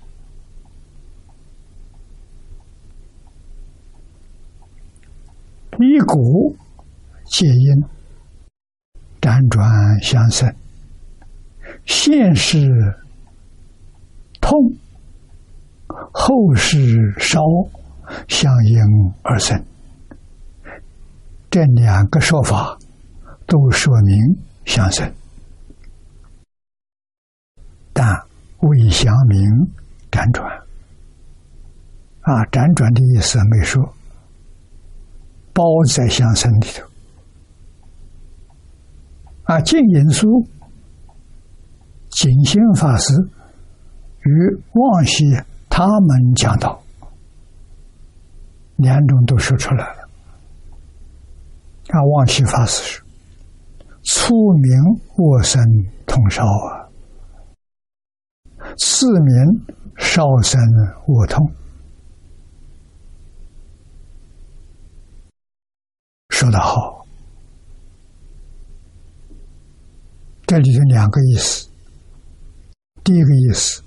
[5.79, 6.55] 一股
[7.25, 7.83] 戒因，
[9.19, 10.55] 辗转相生，
[11.85, 12.57] 现世
[14.39, 14.49] 痛，
[16.11, 17.39] 后世烧，
[18.27, 19.63] 相应而生。
[21.49, 22.77] 这两个说法
[23.45, 24.17] 都说明
[24.65, 25.13] 相生，
[27.93, 28.27] 但。
[28.59, 29.39] 为祥明
[30.09, 30.43] 辗转，
[32.21, 33.93] 啊，辗转的意思没说，
[35.53, 36.83] 包在相生里头。
[39.43, 40.27] 啊，净隐书、
[42.09, 43.13] 景心法师
[44.23, 45.23] 与望西
[45.77, 46.81] 他们讲到，
[48.77, 50.09] 两种都说出来了。
[51.89, 53.03] 啊，望西法师是
[54.01, 54.71] 初名
[55.17, 55.63] 卧生
[56.07, 56.89] 通烧啊。
[58.79, 59.35] 次名
[59.97, 60.59] 烧身
[61.09, 61.47] 卧痛，
[66.29, 67.05] 说得好，
[70.47, 71.69] 这里有两个意思。
[73.03, 73.83] 第一个意思，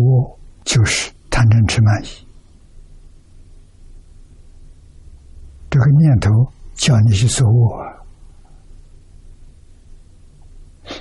[0.00, 2.06] 我就是贪嗔痴慢疑，
[5.68, 6.30] 这个念头
[6.74, 7.82] 叫你去做我，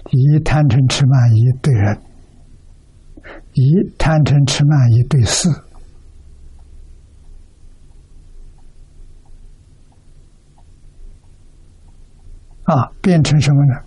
[0.10, 2.02] 以贪嗔痴慢疑对人，
[3.54, 5.48] 以贪嗔痴慢疑对事。
[12.64, 13.80] 啊，变成什么呢？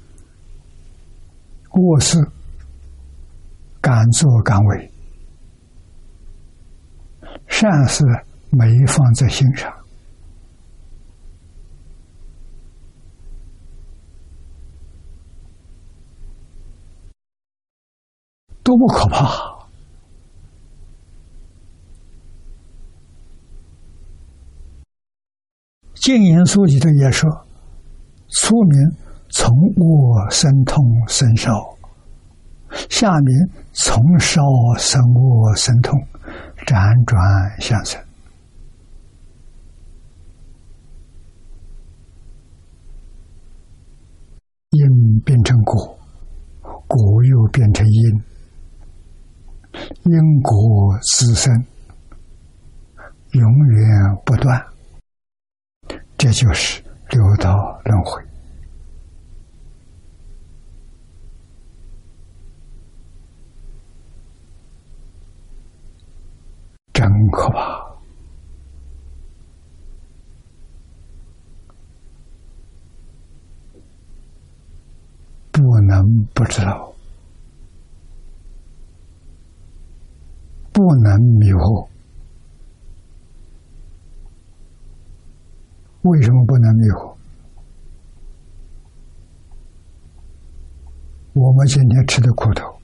[1.73, 2.17] 我是
[3.81, 4.93] 敢作敢为，
[7.61, 8.03] 善事
[8.49, 9.71] 没放在心上，
[18.63, 19.29] 多么可怕！
[25.97, 27.29] 净言书里头也说。
[28.41, 28.97] 出名
[29.29, 31.53] 从我生痛生烧，
[32.89, 34.41] 下面从烧
[34.79, 36.01] 生我生痛，
[36.67, 38.01] 辗转相生，
[44.71, 45.99] 因变成果，
[46.87, 48.23] 果又变成因，
[50.05, 51.53] 因果滋生，
[53.33, 54.67] 永远不断，
[56.17, 56.83] 这就是。
[57.11, 57.53] 六道
[57.85, 58.23] 轮回，
[67.01, 67.97] 真可怕！
[75.51, 76.93] 不能不知道，
[80.75, 81.89] 不能迷惑。
[86.03, 87.17] 为什么不能迷惑？
[91.33, 92.79] 我们今天吃的苦头，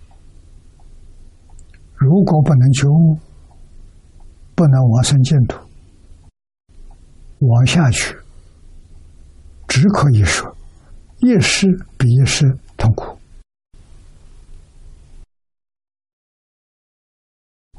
[1.96, 3.18] 如果不能觉悟，
[4.56, 5.58] 不能往生净土，
[7.40, 8.16] 往下去，
[9.68, 10.56] 只可以说
[11.18, 11.66] 一世
[11.98, 13.18] 比一世痛苦。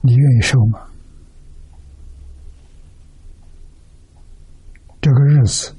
[0.04, 0.88] 你愿意受吗？
[5.02, 5.76] 这个日子，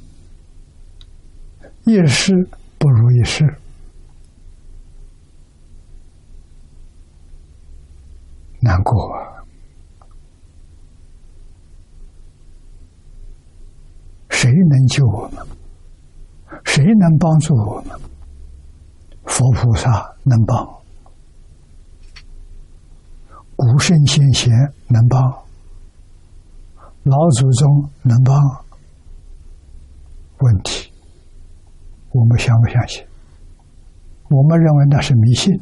[1.84, 2.34] 一世
[2.76, 3.44] 不如一世，
[8.60, 9.38] 难过啊！
[14.30, 15.46] 谁能救我们？
[16.64, 17.96] 谁能帮助我们？
[19.26, 20.66] 佛菩萨能帮，
[23.54, 24.50] 古圣先贤
[24.88, 25.20] 能帮，
[27.04, 28.36] 老祖宗能帮。
[30.38, 30.90] 问题，
[32.10, 33.04] 我们相不相信？
[34.30, 35.52] 我们认为那是迷信。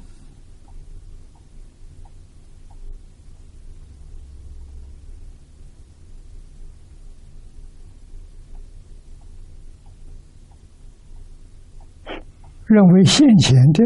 [12.67, 13.85] 认为现前的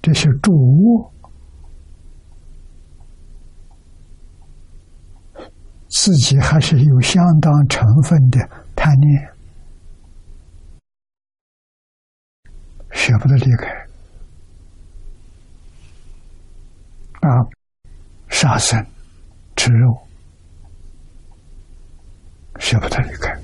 [0.00, 1.10] 这些主物，
[5.88, 8.38] 自己还是有相当成分的
[8.76, 9.28] 贪念。
[12.90, 13.66] 舍不得离开
[17.22, 17.28] 啊！
[18.28, 18.86] 杀生、
[19.56, 20.06] 吃肉，
[22.58, 23.41] 舍不得离开。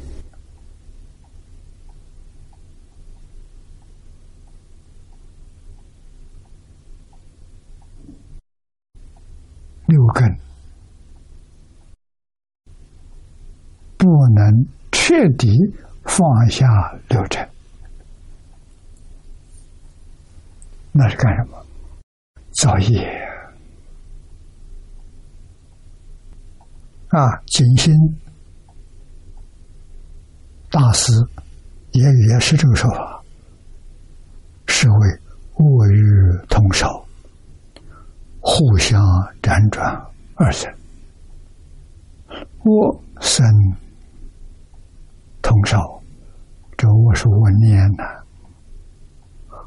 [9.89, 10.39] 六根
[13.97, 15.49] 不能彻底
[16.05, 16.67] 放下
[17.09, 17.49] 六尘。
[20.93, 21.65] 那是干什么？
[22.53, 23.03] 造业
[27.09, 27.41] 啊！
[27.47, 27.95] 金星
[30.71, 31.11] 大师
[31.93, 33.25] 也也是这个说法，
[34.67, 35.21] 是为
[35.57, 37.08] 物欲同烧，
[38.51, 38.99] 互相
[39.43, 39.95] 辗转
[40.37, 40.73] 而生。
[42.65, 43.45] 我生
[45.43, 45.79] 同烧，
[46.75, 48.05] 这我是我念呐。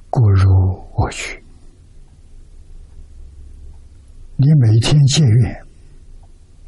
[0.10, 0.50] 故如
[0.96, 1.42] 我去，
[4.36, 5.64] 你每天结缘，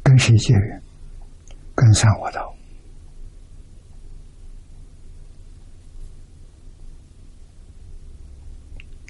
[0.04, 0.82] 跟谁结缘？
[1.74, 2.54] 跟三恶道，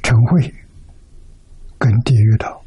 [0.02, 0.52] 成慧
[1.78, 2.62] 跟地狱道，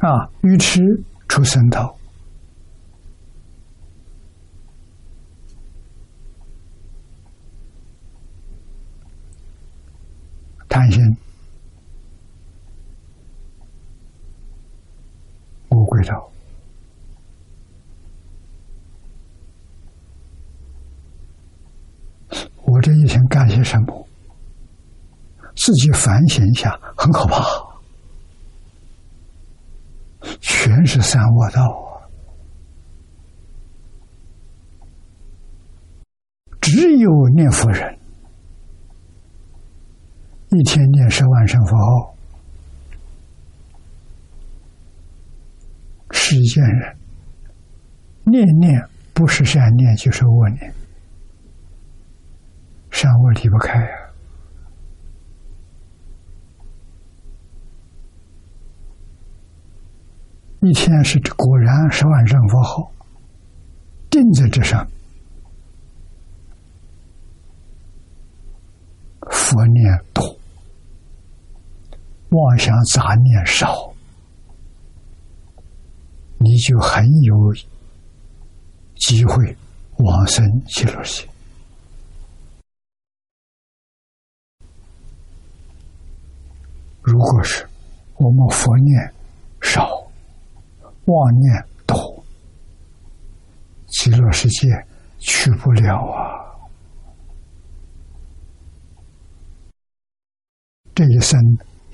[0.00, 0.80] 啊，愚痴
[1.28, 1.96] 出生道，
[10.68, 11.00] 贪心
[15.68, 16.28] 魔鬼道。
[22.64, 24.08] 我这一天干些什么？
[25.54, 27.40] 自己反省一下，很可怕，
[30.40, 32.02] 全是三恶道啊！
[36.60, 37.96] 只有念佛人，
[40.48, 42.16] 一天念十万声佛号，
[46.10, 46.96] 世间人
[48.24, 48.84] 念念
[49.14, 50.74] 不是善念就是恶念。
[52.90, 53.99] 善恶离不开呀！
[60.62, 62.92] 一天是果然十万声佛号，
[64.10, 64.86] 定在这上，
[69.30, 70.22] 佛念多，
[72.28, 73.90] 妄想杂念少，
[76.36, 77.54] 你就很有
[78.96, 79.56] 机会
[79.96, 81.26] 往生极乐世。
[87.00, 87.66] 如果是
[88.18, 89.14] 我们佛念
[89.62, 89.99] 少，
[91.10, 92.24] 妄念多，
[93.86, 94.68] 极乐世界
[95.18, 96.20] 去不了啊！
[100.94, 101.40] 这一生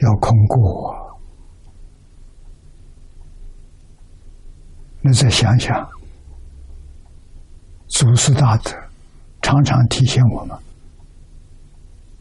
[0.00, 1.18] 要空过，
[5.00, 5.88] 你再想想，
[7.88, 8.70] 祖师大德
[9.40, 10.58] 常常提醒我们：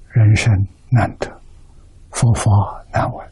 [0.10, 0.54] 人生
[0.90, 1.30] 难得。
[2.12, 2.50] 佛法
[2.94, 3.28] 难闻，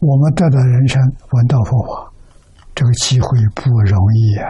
[0.00, 2.12] 我们得到人生闻到佛法，
[2.74, 4.48] 这个机会不容易啊！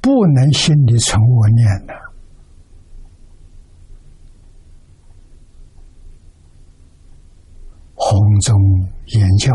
[0.00, 1.94] 不能心里存恶念的，
[7.94, 8.56] 弘宗
[9.06, 9.52] 言教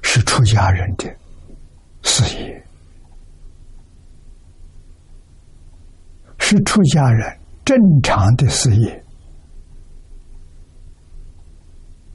[0.00, 1.12] 是出家人的。
[2.02, 2.66] 事业
[6.38, 9.04] 是出家人正常的事业，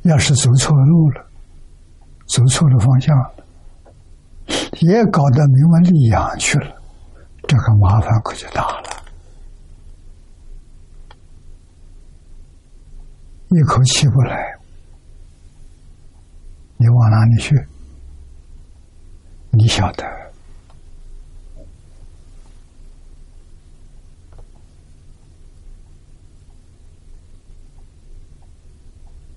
[0.02, 1.26] 要是走错路了，
[2.28, 3.16] 走错了方向，
[4.82, 6.76] 也搞得名闻利养去了，
[7.48, 8.90] 这个麻烦可就大了。
[13.50, 14.54] 一口气不来，
[16.78, 17.56] 你往哪里去？
[19.52, 20.04] 你晓得，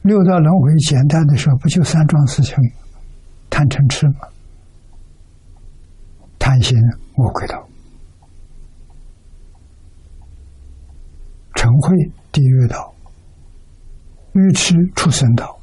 [0.09, 2.57] 六道轮回简单的说，不就三桩事情：
[3.51, 4.15] 贪嗔痴吗？
[6.39, 6.79] 贪心
[7.15, 7.69] 魔鬼道，
[11.53, 11.95] 嗔恚
[12.33, 12.95] 地狱道，
[14.33, 15.59] 愚痴畜生道。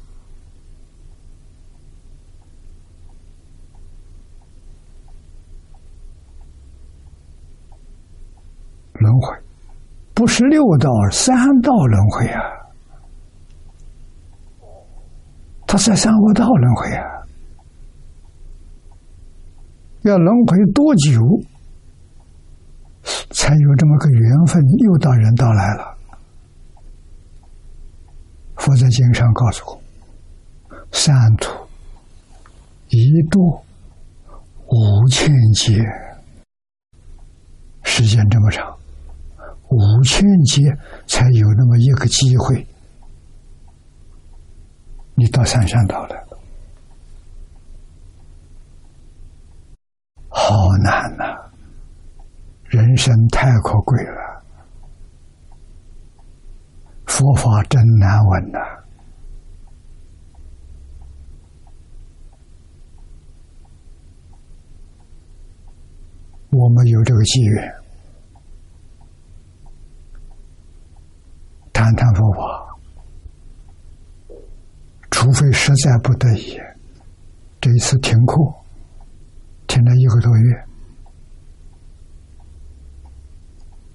[8.92, 9.36] 轮回
[10.14, 12.65] 不是六道，三道轮回啊！
[15.66, 17.04] 他在三恶道轮回啊！
[20.02, 21.20] 要轮回多久，
[23.30, 25.98] 才有这么个缘分又到人道来了？
[28.54, 29.82] 佛在经上告诉我：
[30.92, 31.50] 三途
[32.88, 33.40] 一度
[34.68, 35.84] 五千劫，
[37.82, 38.76] 时间这么长。
[39.68, 40.62] 五千劫
[41.08, 42.64] 才有那么一个机会，
[45.18, 46.38] 你到三山岛来了，
[50.28, 50.54] 好
[50.84, 51.24] 难呐！
[52.64, 54.44] 人生太可贵了，
[57.06, 58.58] 佛法真难闻呐。
[66.50, 67.74] 我们有这个机缘。
[71.72, 72.75] 谈谈佛法，
[75.26, 76.56] 除非实在不得已，
[77.60, 78.36] 这一次停课，
[79.66, 80.64] 停了一个多月，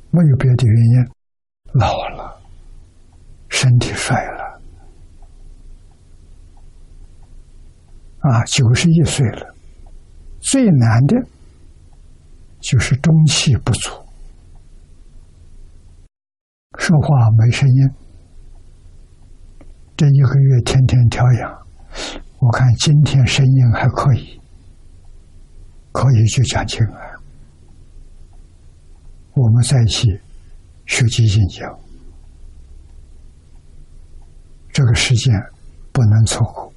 [0.09, 1.11] 没有别的原因，
[1.71, 2.37] 老了，
[3.47, 4.61] 身体衰了，
[8.19, 9.55] 啊，九十一岁了，
[10.41, 11.15] 最难的
[12.59, 13.89] 就是中气不足，
[16.77, 17.89] 说话没声音，
[20.01, 21.67] 这一个月天天调养，
[22.39, 24.41] 我看今天声音还可以，
[25.91, 27.21] 可以就讲经了。
[29.35, 30.07] 我们在一起
[30.87, 31.63] 学习进修，
[34.71, 35.39] 这个时间
[35.91, 36.73] 不能错过。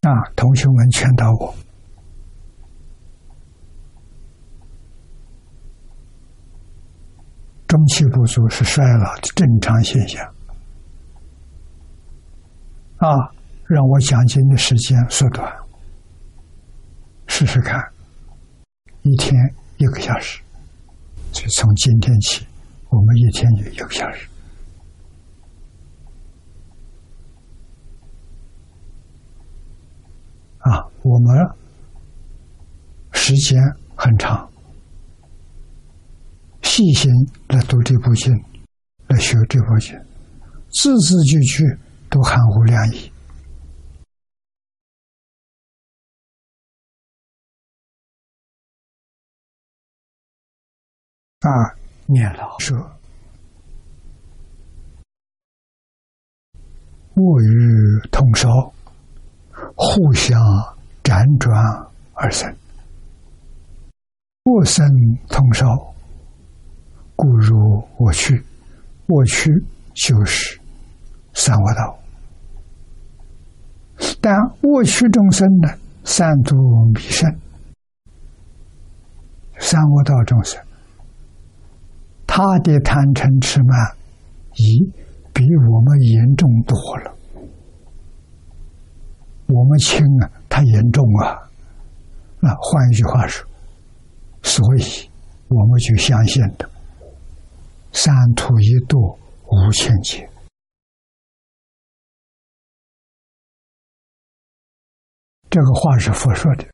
[0.00, 1.54] 啊，同学们劝导我。
[7.88, 10.24] 气不足是衰老的正常现象，
[12.96, 13.08] 啊，
[13.64, 15.52] 让我讲经的时间缩短，
[17.26, 17.80] 试试看，
[19.02, 19.34] 一天
[19.76, 20.40] 一个小时，
[21.32, 22.46] 就从今天起，
[22.88, 24.28] 我们一天就一个小时，
[30.58, 31.46] 啊，我们
[33.12, 33.60] 时间
[33.94, 34.48] 很长。
[36.66, 37.10] 细心
[37.48, 38.34] 来读这部经，
[39.06, 39.96] 来学这部经，
[40.68, 41.64] 字字句句
[42.10, 43.10] 都含糊量意。
[51.40, 51.48] 啊，
[52.04, 52.76] 念老说
[57.14, 58.48] ：“物与同烧，
[59.76, 60.38] 互相
[61.02, 61.56] 辗转
[62.12, 62.52] 而生；
[64.44, 64.84] 物生
[65.30, 65.64] 同烧。”
[67.16, 68.44] 故如我去，
[69.06, 69.50] 我去
[69.94, 70.60] 就是
[71.32, 71.98] 三恶道。
[74.20, 75.68] 但我去众生呢，
[76.04, 76.54] 三毒
[76.94, 77.34] 弥生，
[79.58, 80.62] 三恶道众生，
[82.26, 83.96] 他的贪嗔痴慢
[84.56, 84.92] 疑
[85.32, 87.16] 比我们严重多了。
[89.46, 91.38] 我们轻啊，他严重啊。
[92.40, 93.46] 那换一句话说，
[94.42, 95.08] 所以
[95.48, 96.68] 我们就相信的。
[97.96, 100.30] 三途一度无千劫，
[105.48, 106.70] 这个话是佛说的，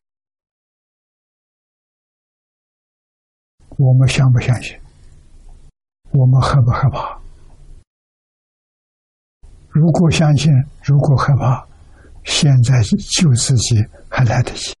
[3.77, 4.77] 我们相不相信？
[6.11, 7.17] 我们害不害怕？
[9.69, 10.51] 如果相信，
[10.83, 11.65] 如果害怕，
[12.25, 13.77] 现在救自己
[14.09, 14.73] 还来得及。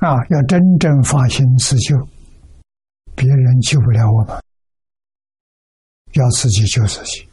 [0.00, 0.16] 啊！
[0.30, 1.94] 要真正发心自救，
[3.14, 4.42] 别人救不了我们，
[6.14, 7.28] 要自己救自己。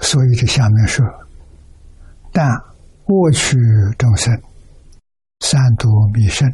[0.00, 1.06] 所以这下面说
[2.32, 2.50] ：“但
[3.04, 3.56] 过去
[3.96, 4.36] 众生
[5.38, 6.52] 三毒弥生，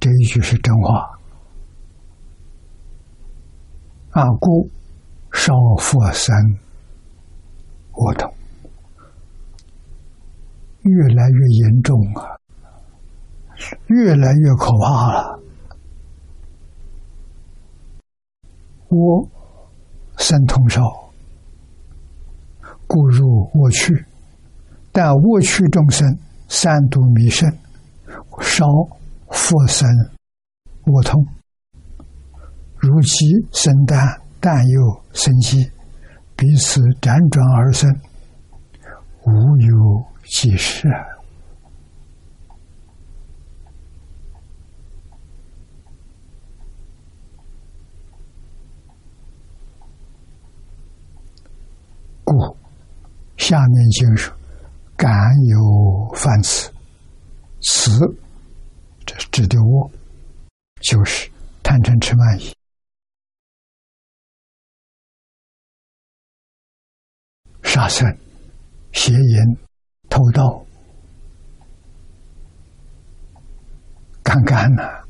[0.00, 1.20] 这一句是真话。
[4.12, 4.70] 啊，故
[5.30, 6.34] 少佛生
[7.92, 8.34] 我懂。
[10.84, 12.38] 越来越严重啊，
[13.88, 15.40] 越来越可怕了。
[18.88, 19.28] 我
[20.18, 20.82] 生同烧，
[22.86, 24.04] 故入我去，
[24.92, 26.06] 但我去众生
[26.48, 27.50] 三毒弥生，
[28.40, 28.66] 烧
[29.30, 29.88] 复生
[30.84, 31.26] 我痛，
[32.76, 35.64] 如其生旦，旦又生息，
[36.36, 37.90] 彼此辗转而生，
[39.24, 39.83] 无有。
[40.26, 40.88] 即是，
[52.24, 52.56] 故
[53.36, 54.34] 下面经说
[54.96, 55.10] ：“敢
[55.46, 56.72] 有犯此，
[57.62, 57.92] 此
[59.06, 59.90] 这指的我，
[60.80, 61.30] 就是
[61.62, 62.52] 贪嗔痴慢疑，
[67.62, 68.06] 杀生、
[68.92, 69.56] 邪淫。”
[70.14, 70.64] 偷盗，
[74.22, 75.02] 干干呐！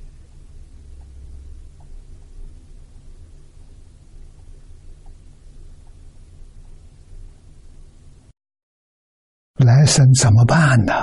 [9.56, 10.94] 来生怎么办呢？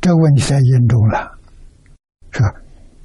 [0.00, 1.38] 这问题太严重了。
[2.32, 2.44] 说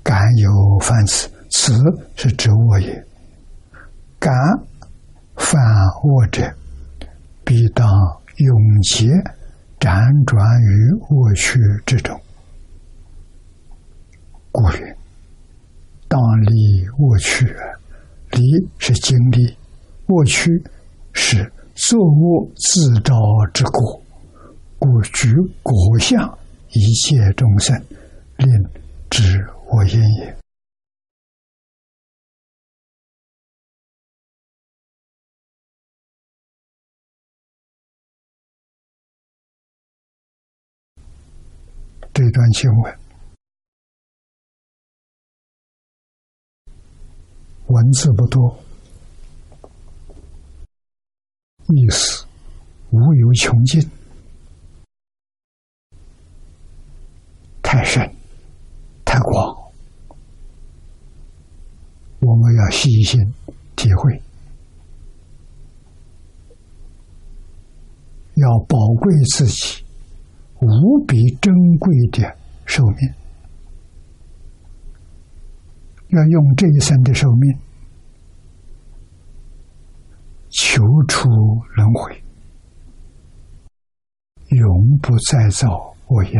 [0.02, 1.72] 敢有犯此，此
[2.16, 3.06] 是指我也。
[4.18, 4.34] 敢
[5.36, 5.62] 犯
[6.04, 6.52] 我者，
[7.44, 7.88] 必当。
[8.38, 9.08] 永劫
[9.80, 12.20] 辗转于过去之中，
[14.52, 14.98] 故曰
[16.08, 17.46] ：“当离过去，
[18.32, 18.42] 离
[18.78, 19.56] 是经历，
[20.06, 20.50] 过去
[21.14, 23.16] 是作恶自招
[23.54, 24.02] 之果，
[24.80, 25.34] 故举
[25.64, 26.38] 果相
[26.72, 27.80] 一切众生，
[28.38, 28.48] 令
[29.10, 30.36] 知我因也。”
[42.16, 43.00] 这段经文，
[47.68, 48.58] 文字不多，
[51.68, 52.26] 意思
[52.92, 53.92] 无有穷尽，
[57.62, 58.02] 太深
[59.04, 59.74] 太广，
[62.22, 63.20] 我们要细心
[63.76, 64.24] 体会。
[68.36, 69.85] 要宝贵自己
[70.66, 73.14] 无比珍贵的寿命，
[76.10, 77.60] 要用这一生的寿命
[80.50, 81.30] 求出
[81.76, 82.24] 轮回，
[84.50, 86.40] 永不再造恶业，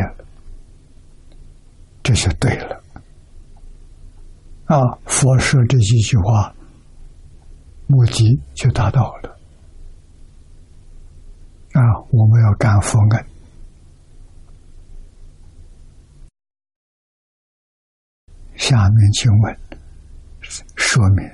[2.02, 2.82] 这就对了。
[4.64, 6.52] 啊，佛说这几句话，
[7.86, 9.38] 目的就达到了。
[11.72, 13.35] 啊，我们要干佛恩。
[18.66, 19.58] 下面请问，
[20.74, 21.24] 说明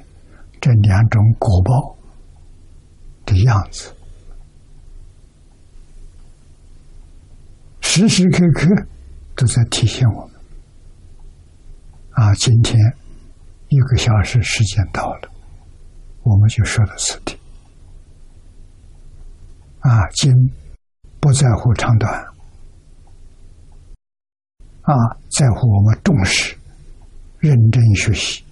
[0.61, 1.97] 这两种果报
[3.25, 3.91] 的样子，
[7.81, 8.87] 时时刻刻
[9.35, 10.35] 都在提醒我们。
[12.11, 12.79] 啊，今天
[13.69, 15.31] 一个小时时间到了，
[16.25, 17.35] 我们就说到此地。
[19.79, 20.31] 啊，经
[21.19, 22.13] 不在乎长短，
[24.83, 24.93] 啊，
[25.31, 26.55] 在乎我们重视、
[27.43, 28.45] 认真学习、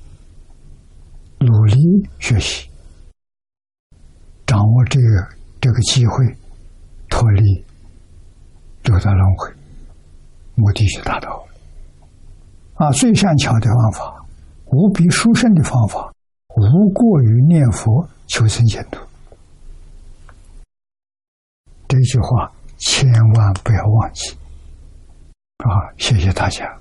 [1.39, 1.77] 努力
[2.19, 2.69] 学习，
[4.45, 5.29] 掌握这个
[5.61, 6.27] 这个机会，
[7.09, 7.65] 脱离
[8.83, 9.55] 六道轮回，
[10.57, 11.47] 目的就达到了。
[12.75, 14.27] 啊，最善巧的方法，
[14.73, 16.13] 无比殊胜的方法，
[16.57, 18.99] 无过于念佛求生净土。
[21.87, 24.31] 这句话千万不要忘记，
[25.59, 25.95] 啊！
[25.97, 26.80] 谢谢大家。